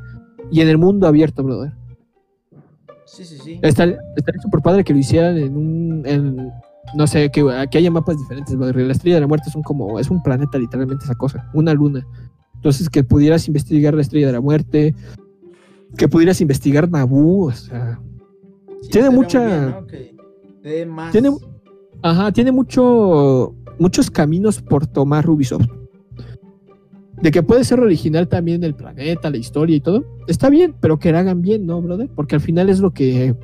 [0.51, 1.73] y en el mundo abierto, brother.
[3.05, 3.59] Sí, sí, sí.
[3.61, 3.99] Estaría
[4.41, 6.03] súper padre que lo hicieran en un.
[6.05, 6.51] En,
[6.95, 8.77] no sé, que, que haya mapas diferentes, brother.
[8.77, 9.99] La estrella de la muerte son como.
[9.99, 11.47] Es un planeta, literalmente, esa cosa.
[11.53, 12.03] Una luna.
[12.63, 14.95] Entonces, que pudieras investigar la estrella de la muerte.
[15.97, 17.47] Que pudieras investigar Naboo.
[17.47, 17.99] O sea.
[18.83, 19.83] Sí, tiene mucha-
[20.63, 21.11] bien, más.
[21.11, 21.35] Tiene-
[22.01, 23.53] Ajá, tiene mucho.
[23.79, 25.65] Muchos caminos por tomar Ubisoft.
[27.21, 30.05] De que puede ser original también el planeta, la historia y todo.
[30.27, 32.09] Está bien, pero que la hagan bien, ¿no, brother?
[32.15, 33.35] Porque al final es lo que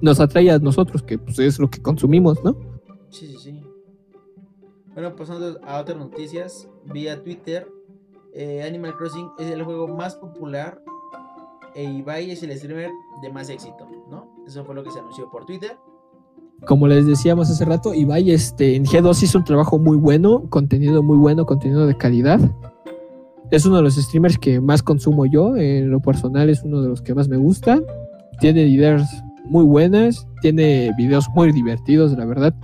[0.00, 2.56] nos atrae a nosotros, que pues, es lo que consumimos, ¿no?
[3.10, 3.60] Sí, sí, sí.
[4.94, 7.68] Bueno, pasando a otras noticias, vía Twitter,
[8.38, 10.80] eh, Animal Crossing es el juego más popular
[11.74, 14.28] e Ibai es el streamer de más éxito, ¿no?
[14.46, 15.76] Eso fue lo que se anunció por Twitter.
[16.66, 21.02] Como les decíamos hace rato, Ibai este, en G2 hizo un trabajo muy bueno, contenido
[21.02, 22.40] muy bueno, contenido de calidad.
[23.50, 26.88] Es uno de los streamers que más consumo yo, en lo personal es uno de
[26.88, 27.80] los que más me gusta.
[28.40, 32.54] Tiene ideas muy buenas, tiene videos muy divertidos, la verdad.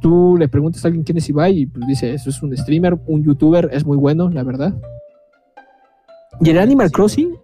[0.00, 2.98] Tú le preguntas a alguien quién es Ibai y pues dice, eso es un streamer,
[3.06, 4.74] un youtuber, es muy bueno, la verdad.
[6.40, 6.90] Y el Animal.
[6.90, 7.36] Crossing,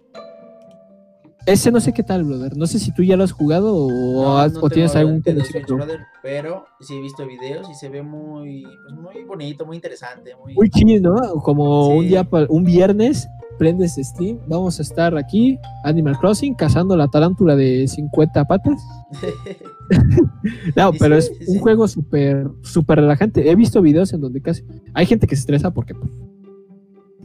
[1.45, 2.57] ese no sé qué tal, brother.
[2.57, 3.89] No sé si tú ya lo has jugado o,
[4.23, 8.01] No, has- no o tienes algún brother, pero sí he visto videos y se ve
[8.01, 10.55] muy, pues, muy bonito, muy interesante, muy...
[10.55, 11.15] Muy chill, ¿no?
[11.43, 11.97] Como Sí.
[11.97, 13.27] un día, un viernes,
[13.59, 18.81] prendes Steam, vamos a estar aquí, Animal Crossing, cazando la tarántula de 50 patas.
[20.75, 23.49] No, pero es un juego súper, súper relajante.
[23.51, 24.63] He visto videos en donde casi
[24.95, 26.09] hay gente que se estresa porque, pues,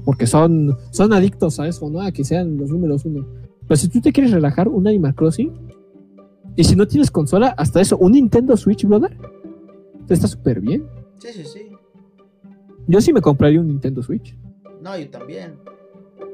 [0.04, 2.00] porque son, son adictos a eso, ¿no?
[2.00, 3.26] A que sean los números uno.
[3.66, 5.52] Pero si tú te quieres relajar, un Animal Crossing,
[6.56, 9.16] y si no tienes consola, hasta eso, un Nintendo Switch, brother,
[10.08, 10.84] está súper bien.
[11.18, 11.60] sí, sí, sí.
[12.86, 14.36] Yo sí me compraría un Nintendo Switch.
[14.82, 15.54] No, yo también.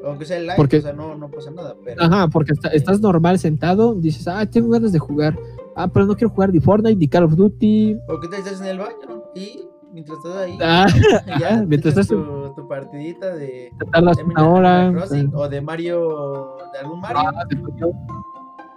[0.04, 2.00] Aunque sea el live, Porque- o sea, no, no pasa nada, pero...
[2.02, 5.36] Ajá, porque está- estás normal sentado, dices, ah, tengo ganas de jugar.
[5.74, 7.98] Ah, pero no quiero jugar ni Fortnite ni Call of Duty.
[8.08, 9.60] O que te estás en el baño y
[9.97, 10.86] mientras estás ahí, Ah,
[11.40, 14.92] ya te mientras estás tu, tu partidita de, te tardas de una hora.
[14.92, 15.38] Crossing ah.
[15.38, 17.22] o de Mario, de algún Mario.
[17.24, 17.92] Ah, de Mario.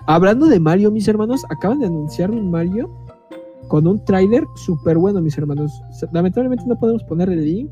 [0.07, 2.89] Hablando de Mario, mis hermanos, acaban de anunciar un Mario
[3.67, 5.81] con un trailer súper bueno, mis hermanos.
[6.13, 7.71] Lamentablemente no podemos poner el link,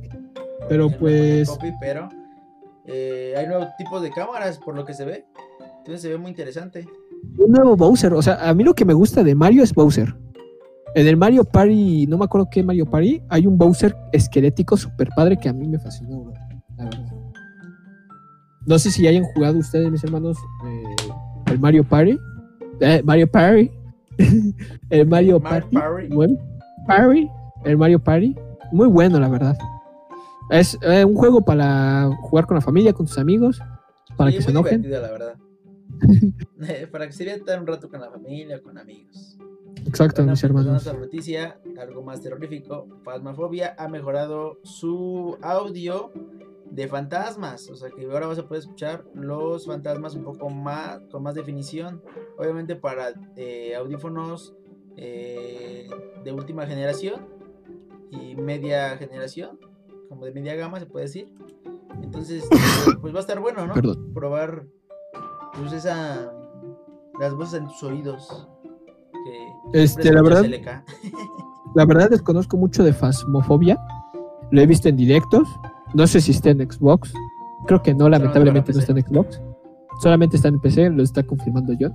[0.67, 2.09] pero pues Copy, pero
[2.85, 5.25] eh, hay nuevos tipos de cámaras, por lo que se ve.
[5.77, 6.85] Entonces se ve muy interesante.
[7.37, 8.13] Un nuevo Bowser.
[8.13, 10.13] O sea, a mí lo que me gusta de Mario es Bowser.
[10.97, 15.09] En el Mario Party, no me acuerdo qué Mario Party, hay un Bowser esquelético super
[15.15, 16.33] padre que a mí me fascinó, bro,
[16.75, 17.13] la verdad.
[18.65, 21.11] No sé si hayan jugado ustedes, mis hermanos, eh,
[21.51, 22.17] el Mario Party.
[22.79, 23.69] Eh, Mario Party.
[24.89, 25.75] el Mario, Mario Party.
[25.75, 26.37] Party.
[26.87, 27.29] Party.
[27.63, 28.35] El Mario Party.
[28.71, 29.55] Muy bueno, la verdad.
[30.49, 33.61] Es eh, un juego para jugar con la familia, con tus amigos,
[34.17, 34.81] para Sí, que se enojen.
[34.89, 35.35] la verdad.
[36.91, 39.37] para que se diviertan un rato con la familia, con amigos.
[39.87, 40.85] Exacto, mis pues, hermanos.
[40.85, 42.87] otra noticia, algo más terrorífico.
[43.03, 46.11] Phasmophobia ha mejorado su audio
[46.69, 47.69] de fantasmas.
[47.69, 51.35] O sea que ahora vas a poder escuchar los fantasmas un poco más, con más
[51.35, 52.01] definición.
[52.37, 54.53] Obviamente para eh, audífonos
[54.97, 55.87] eh,
[56.23, 57.25] de última generación
[58.11, 59.59] y media generación,
[60.09, 61.33] como de media gama se puede decir.
[62.03, 62.47] Entonces, eh,
[63.01, 63.73] pues va a estar bueno, ¿no?
[63.73, 64.13] Perdón.
[64.13, 64.65] Probar
[65.57, 66.33] pues esa
[67.19, 68.47] las voces en tus oídos.
[69.71, 70.67] Que Este, la verdad, LK.
[71.75, 73.77] la verdad desconozco mucho de Phasmophobia.
[74.51, 75.47] Lo he visto en directos.
[75.93, 77.13] No sé si está en Xbox.
[77.65, 79.41] Creo que no, lamentablemente no está en Xbox.
[80.01, 81.89] Solamente está en PC, lo está confirmando yo.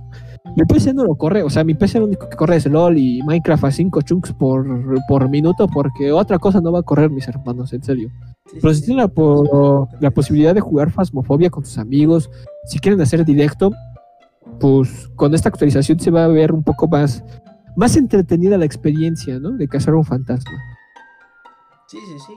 [0.57, 2.97] Mi PC no lo corre, o sea, mi PC lo único que corre es LOL
[2.97, 4.65] y Minecraft a 5 chunks por,
[5.07, 8.09] por minuto, porque otra cosa no va a correr, mis hermanos, en serio.
[8.51, 8.85] Sí, Pero si sí.
[8.87, 12.29] tienen la, po- la posibilidad de jugar Phasmophobia con sus amigos,
[12.65, 13.71] si quieren hacer directo,
[14.59, 17.23] pues con esta actualización se va a ver un poco más,
[17.75, 19.51] más entretenida la experiencia, ¿no?
[19.51, 20.51] De cazar un fantasma.
[21.87, 22.33] Sí, sí, sí.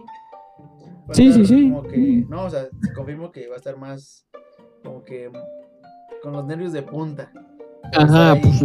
[1.09, 1.71] Va Sí, sí, sí.
[1.71, 4.27] Como que, no, o sea, confirmo que va a estar más,
[4.83, 5.31] como que,
[6.23, 7.31] con los nervios de punta.
[7.97, 8.65] Ajá, ahí, pues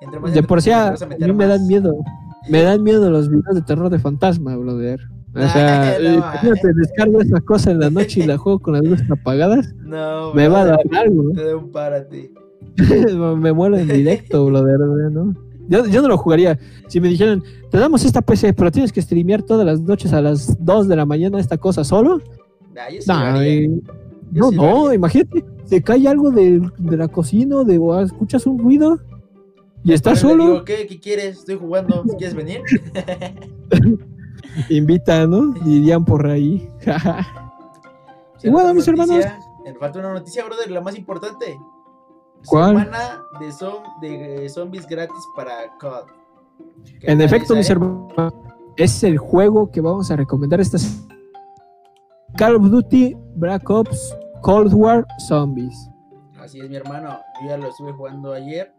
[0.00, 1.94] Entre más de por sí a, mí me dan miedo.
[2.48, 5.00] Me dan miedo los videos de terror de fantasma, brother.
[5.34, 6.14] O Ay, sea, no, eh, ay.
[6.16, 10.34] imagínate, descargo esa cosa en la noche y la juego con las luces apagadas, No,
[10.34, 11.30] me va a dar algo.
[11.32, 11.70] Te da un.
[13.36, 15.34] me muero en directo, brother, ¿no?
[15.68, 16.58] Yo, yo no lo jugaría.
[16.86, 20.22] Si me dijeran, te damos esta PC, pero tienes que streamear todas las noches a
[20.22, 22.22] las 2 de la mañana esta cosa solo.
[22.74, 23.10] Nah, yo sí
[23.44, 23.80] eh,
[24.32, 28.46] Yo no, sí no, imagínate, te cae algo de, de la cocina, de, o escuchas
[28.46, 28.98] un ruido
[29.84, 30.86] y estás solo, digo, ¿qué?
[30.86, 31.38] ¿Qué quieres?
[31.38, 32.04] Estoy jugando.
[32.18, 32.60] ¿Quieres venir?
[34.68, 35.52] invita, ¿no?
[35.64, 36.68] Dirían por ahí.
[38.40, 39.24] Y bueno, mis hermanos.
[39.64, 41.58] Me falta una noticia, brother, la más importante.
[42.46, 42.70] ¿Cuál?
[42.84, 46.06] Semana de, zom- de zombies gratis para COD.
[47.00, 48.12] ¿Qué en efecto, mis hermanos,
[48.76, 51.06] es el juego que vamos a recomendar esta se-
[52.36, 55.88] Call of Duty Black Ops Cold War Zombies.
[56.38, 57.18] Así es, mi hermano.
[57.42, 58.72] Yo ya lo estuve jugando ayer.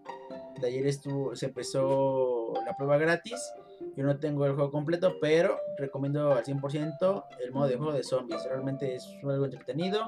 [0.62, 3.40] De ayer estuvo, se empezó la prueba gratis.
[3.96, 8.04] Yo no tengo el juego completo, pero recomiendo al 100% el modo de juego de
[8.04, 8.44] zombies.
[8.46, 10.00] Realmente es algo entretenido.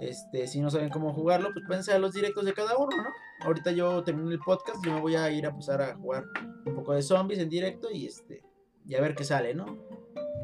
[0.00, 3.46] Este, si no saben cómo jugarlo, pues pense a los directos de cada uno, ¿no?
[3.46, 6.24] Ahorita yo termino el podcast, yo me voy a ir a pasar a jugar
[6.66, 8.42] un poco de zombies en directo y este
[8.86, 9.66] y a ver qué sale, ¿no?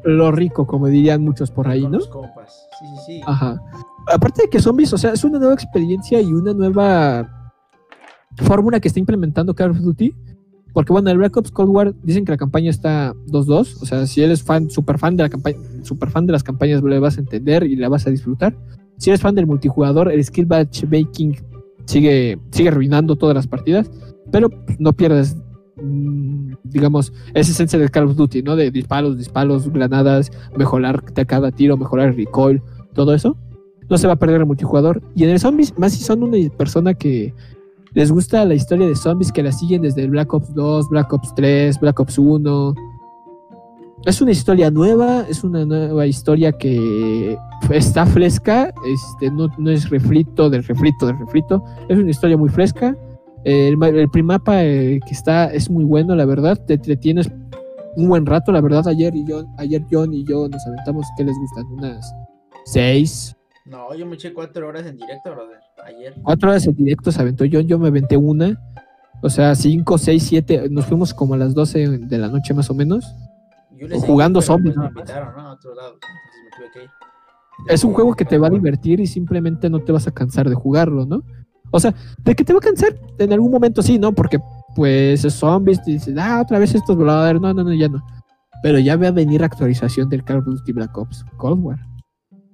[0.03, 1.97] Lo rico, como dirían muchos por ahí, Con ¿no?
[1.99, 2.67] los compas.
[2.79, 3.21] Sí, sí, sí.
[3.25, 3.61] Ajá.
[4.11, 7.51] Aparte de que zombies, o sea, es una nueva experiencia y una nueva
[8.37, 10.15] fórmula que está implementando Call of Duty.
[10.73, 13.81] Porque bueno, el Black Ops Cold War dicen que la campaña está 2-2.
[13.81, 16.81] O sea, si eres fan, super fan de la campaña, super fan de las campañas,
[16.81, 18.55] le vas a entender y la vas a disfrutar.
[19.01, 21.35] Si eres fan del multijugador, el skill matchmaking
[21.85, 23.89] sigue, sigue arruinando todas las partidas.
[24.31, 25.35] Pero no pierdes,
[25.81, 28.55] mm, digamos, esa esencia del Call of Duty, ¿no?
[28.55, 32.61] De disparos, disparos, granadas, mejorar cada tiro, mejorar el recoil,
[32.93, 33.35] todo eso.
[33.89, 35.01] No se va a perder el multijugador.
[35.15, 37.33] Y en el Zombies, más si son una persona que
[37.95, 41.33] les gusta la historia de zombies que la siguen desde Black Ops 2, Black Ops
[41.33, 42.75] 3, Black Ops 1.
[44.05, 47.37] Es una historia nueva, es una nueva historia que
[47.69, 52.49] está fresca, este, no, no es refrito del refrito del refrito, es una historia muy
[52.49, 52.95] fresca.
[53.43, 57.29] El, el primapa eh, que está es muy bueno, la verdad, te entretienes
[57.95, 58.87] un buen rato, la verdad.
[58.87, 61.65] Ayer y yo, ayer John y yo nos aventamos, ¿qué les gustan?
[61.67, 62.13] Unas
[62.65, 63.35] seis,
[63.65, 65.59] No, yo me eché cuatro horas en directo, brother.
[65.85, 66.15] Ayer.
[66.23, 68.59] cuatro horas en directo se aventó John, yo me aventé una.
[69.21, 72.71] O sea, cinco, seis, siete, nos fuimos como a las 12 de la noche más
[72.71, 73.05] o menos.
[73.81, 75.01] Yo Jugando seguí, zombies, me nada más.
[75.01, 75.49] invitaron, ¿no?
[75.49, 75.93] A otro lado.
[75.95, 76.89] Entonces me tuve que ir.
[77.67, 80.49] Es un juego que te va a divertir y simplemente no te vas a cansar
[80.49, 81.21] de jugarlo, ¿no?
[81.71, 84.13] O sea, de que te va a cansar en algún momento sí, ¿no?
[84.13, 84.39] Porque
[84.75, 88.03] pues es zombies, y dices, ah, otra vez estos voladores, no, no, no, ya no.
[88.63, 91.79] Pero ya va a venir actualización del Call of Duty Black Ops Cold War.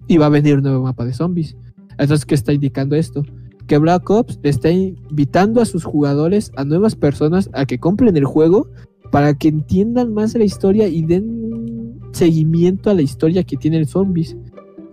[0.08, 1.56] Y va a venir un nuevo mapa de zombies.
[1.98, 3.24] Entonces, ¿qué está indicando esto?
[3.68, 8.26] Que Black Ops está invitando a sus jugadores, a nuevas personas, a que compren el
[8.26, 8.70] juego
[9.12, 13.88] para que entiendan más la historia y den seguimiento a la historia que tiene el
[13.88, 14.36] zombies.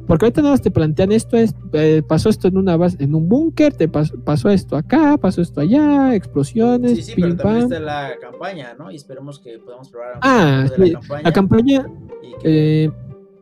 [0.07, 3.15] Porque ahorita nada más te plantean esto, es, eh, pasó esto en una base, en
[3.15, 7.37] un búnker, te pasó, pasó esto acá, pasó esto allá, explosiones, Sí, sí, pim pero
[7.37, 7.73] también pam.
[7.73, 8.91] está la campaña, ¿no?
[8.91, 11.87] Y esperemos que podamos probar Ah, de sí, la campaña La campaña,
[12.23, 12.93] y que eh,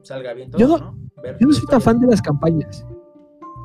[0.03, 0.99] salga bien yo todo, no- ¿no?
[1.21, 2.87] Ver yo no soy tan fan de las campañas.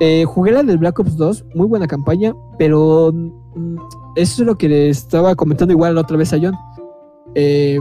[0.00, 3.76] Eh, jugué la del Black Ops 2, muy buena campaña, pero mm,
[4.16, 6.54] eso es lo que le estaba comentando igual la otra vez a John.
[7.34, 7.78] Eh,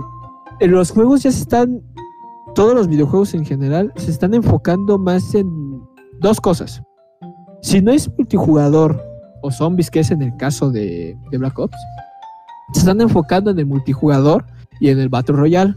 [0.59, 1.81] en los juegos ya se están,
[2.55, 5.47] todos los videojuegos en general, se están enfocando más en
[6.19, 6.81] dos cosas.
[7.61, 9.01] Si no es multijugador
[9.41, 11.77] o zombies, que es en el caso de, de Black Ops,
[12.73, 14.45] se están enfocando en el multijugador
[14.79, 15.75] y en el Battle Royale.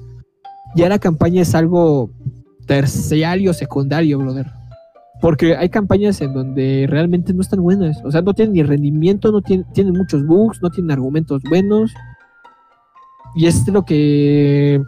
[0.77, 2.11] Ya la campaña es algo
[2.67, 4.47] terciario, secundario, brother.
[5.21, 8.03] Porque hay campañas en donde realmente no están buenas.
[8.05, 11.93] O sea, no tienen ni rendimiento, no tienen, tienen muchos bugs, no tienen argumentos buenos.
[13.35, 14.83] Y es lo que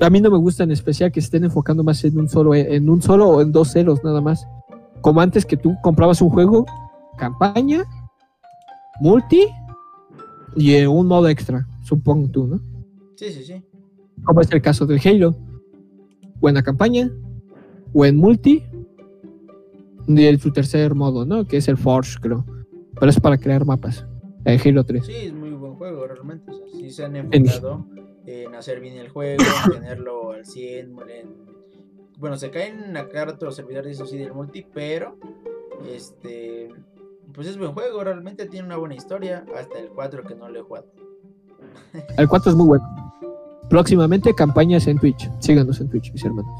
[0.00, 2.88] a mí no me gusta en especial que estén enfocando más en un solo, en
[2.88, 4.46] un solo o en dos ceros nada más.
[5.00, 6.66] Como antes que tú comprabas un juego,
[7.16, 7.84] campaña,
[9.00, 9.48] multi
[10.56, 12.60] y eh, un modo extra, supongo tú, ¿no?
[13.16, 13.62] Sí, sí, sí.
[14.24, 15.36] como es el caso del Halo.
[16.40, 17.10] Buena campaña,
[17.92, 18.62] buen multi,
[20.08, 21.46] y el, su tercer modo, ¿no?
[21.46, 22.44] Que es el Forge, creo.
[22.98, 24.06] Pero es para crear mapas.
[24.44, 25.04] El Halo 3.
[25.04, 25.32] Sí,
[25.88, 26.50] juego realmente.
[26.50, 27.84] O sea, sí se han enfocado
[28.26, 30.96] en hacer bien el juego, en tenerlo al 100.
[31.08, 31.48] en-
[32.18, 35.16] Bueno, se caen a cada rato los servidores, eso sí, del multi, pero
[35.88, 36.68] este
[37.34, 40.58] pues es buen juego, realmente tiene una buena historia, hasta el 4 que no lo
[40.60, 40.86] he jugado.
[42.16, 42.84] El 4 es muy bueno.
[43.68, 45.30] Próximamente campañas en Twitch.
[45.38, 46.50] Síganos en Twitch, mis hermanos.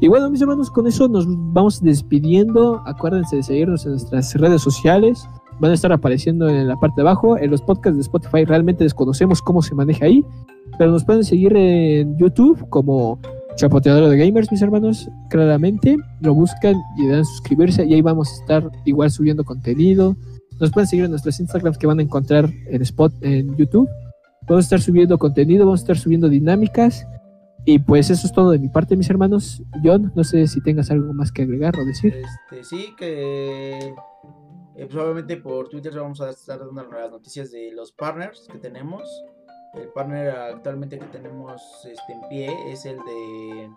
[0.00, 2.82] Y bueno, mis hermanos, con eso nos vamos despidiendo.
[2.84, 5.26] Acuérdense de seguirnos en nuestras redes sociales.
[5.60, 7.38] Van a estar apareciendo en la parte de abajo.
[7.38, 10.24] En los podcasts de Spotify realmente desconocemos cómo se maneja ahí.
[10.78, 13.18] Pero nos pueden seguir en YouTube como
[13.56, 15.08] Chapoteador de Gamers, mis hermanos.
[15.30, 17.84] Claramente lo buscan y dan suscribirse.
[17.86, 20.16] Y ahí vamos a estar igual subiendo contenido.
[20.60, 23.88] Nos pueden seguir en nuestros Instagrams que van a encontrar en Spot en YouTube.
[24.48, 27.06] Vamos a estar subiendo contenido, vamos a estar subiendo dinámicas.
[27.64, 29.62] Y pues eso es todo de mi parte, mis hermanos.
[29.82, 32.14] John, no sé si tengas algo más que agregar o decir.
[32.14, 33.94] Este, sí, que
[34.76, 38.58] eh, pues obviamente por Twitter vamos a estar dando las noticias de los partners que
[38.58, 39.02] tenemos.
[39.74, 43.70] El partner actualmente que tenemos este, en pie es el de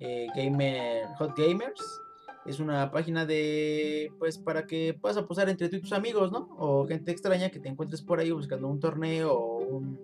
[0.00, 1.80] eh, Gamer Hot Gamers.
[2.44, 6.48] Es una página de, pues, para que puedas apostar entre tú y tus amigos, ¿no?
[6.58, 9.98] O gente extraña que te encuentres por ahí buscando un torneo o un-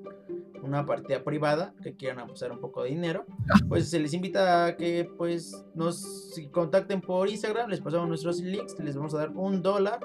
[0.62, 3.26] una partida privada que quieran apostar un poco de dinero.
[3.68, 8.78] Pues se les invita a que, pues, nos contacten por Instagram, les pasamos nuestros links,
[8.78, 10.00] les vamos a dar un dólar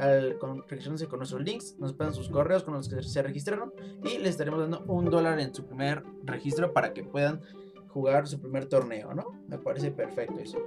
[0.00, 3.72] al con, registrándose con nuestros links, nos pasan sus correos con los que se registraron
[4.02, 7.40] y les estaremos dando un dólar en su primer registro para que puedan
[7.88, 9.24] jugar su primer torneo, ¿no?
[9.48, 10.58] Me parece perfecto eso.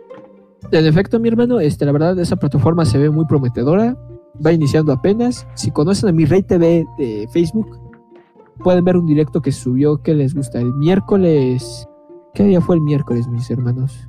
[0.72, 3.98] En efecto, mi hermano, este, la verdad, esa plataforma se ve muy prometedora.
[4.46, 5.48] Va iniciando apenas.
[5.56, 7.80] Si conocen a mi Rey TV de Facebook,
[8.64, 11.88] pueden ver un directo que subió que les gusta el miércoles.
[12.34, 14.08] ¿Qué día fue el miércoles, mis hermanos?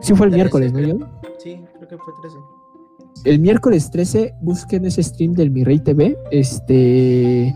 [0.00, 1.10] Sí fue el 13, miércoles, ¿no, creo.
[1.38, 2.38] Sí, creo que fue 13.
[3.24, 6.16] El miércoles 13, busquen ese stream del Mi Rey TV.
[6.30, 7.54] Este.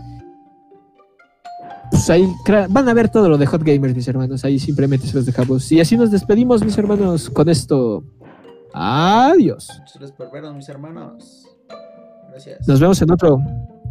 [1.89, 2.27] Pues ahí
[2.69, 4.43] van a ver todo lo de Hot Gamers, mis hermanos.
[4.43, 5.71] Ahí simplemente se los dejamos.
[5.71, 8.03] Y así nos despedimos, mis hermanos, con esto.
[8.73, 9.67] Adiós.
[9.79, 11.47] Muchas gracias por vernos, mis hermanos.
[12.29, 12.67] Gracias.
[12.67, 13.39] Nos vemos en otro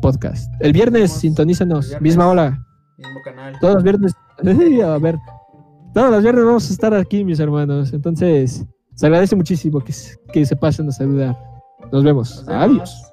[0.01, 0.53] podcast.
[0.61, 1.87] El viernes, sintonízanos.
[1.87, 2.03] el viernes.
[2.03, 2.67] Misma hora.
[2.97, 3.55] Mismo canal.
[3.61, 4.13] Todos los viernes.
[4.85, 5.19] a ver.
[5.95, 7.93] Todos los viernes vamos a estar aquí, mis hermanos.
[7.93, 8.65] Entonces,
[9.01, 11.35] se agradece muchísimo que, se- que se pasen a saludar.
[11.91, 12.37] Nos vemos.
[12.37, 12.63] Nos vemos.
[12.63, 13.10] Adiós.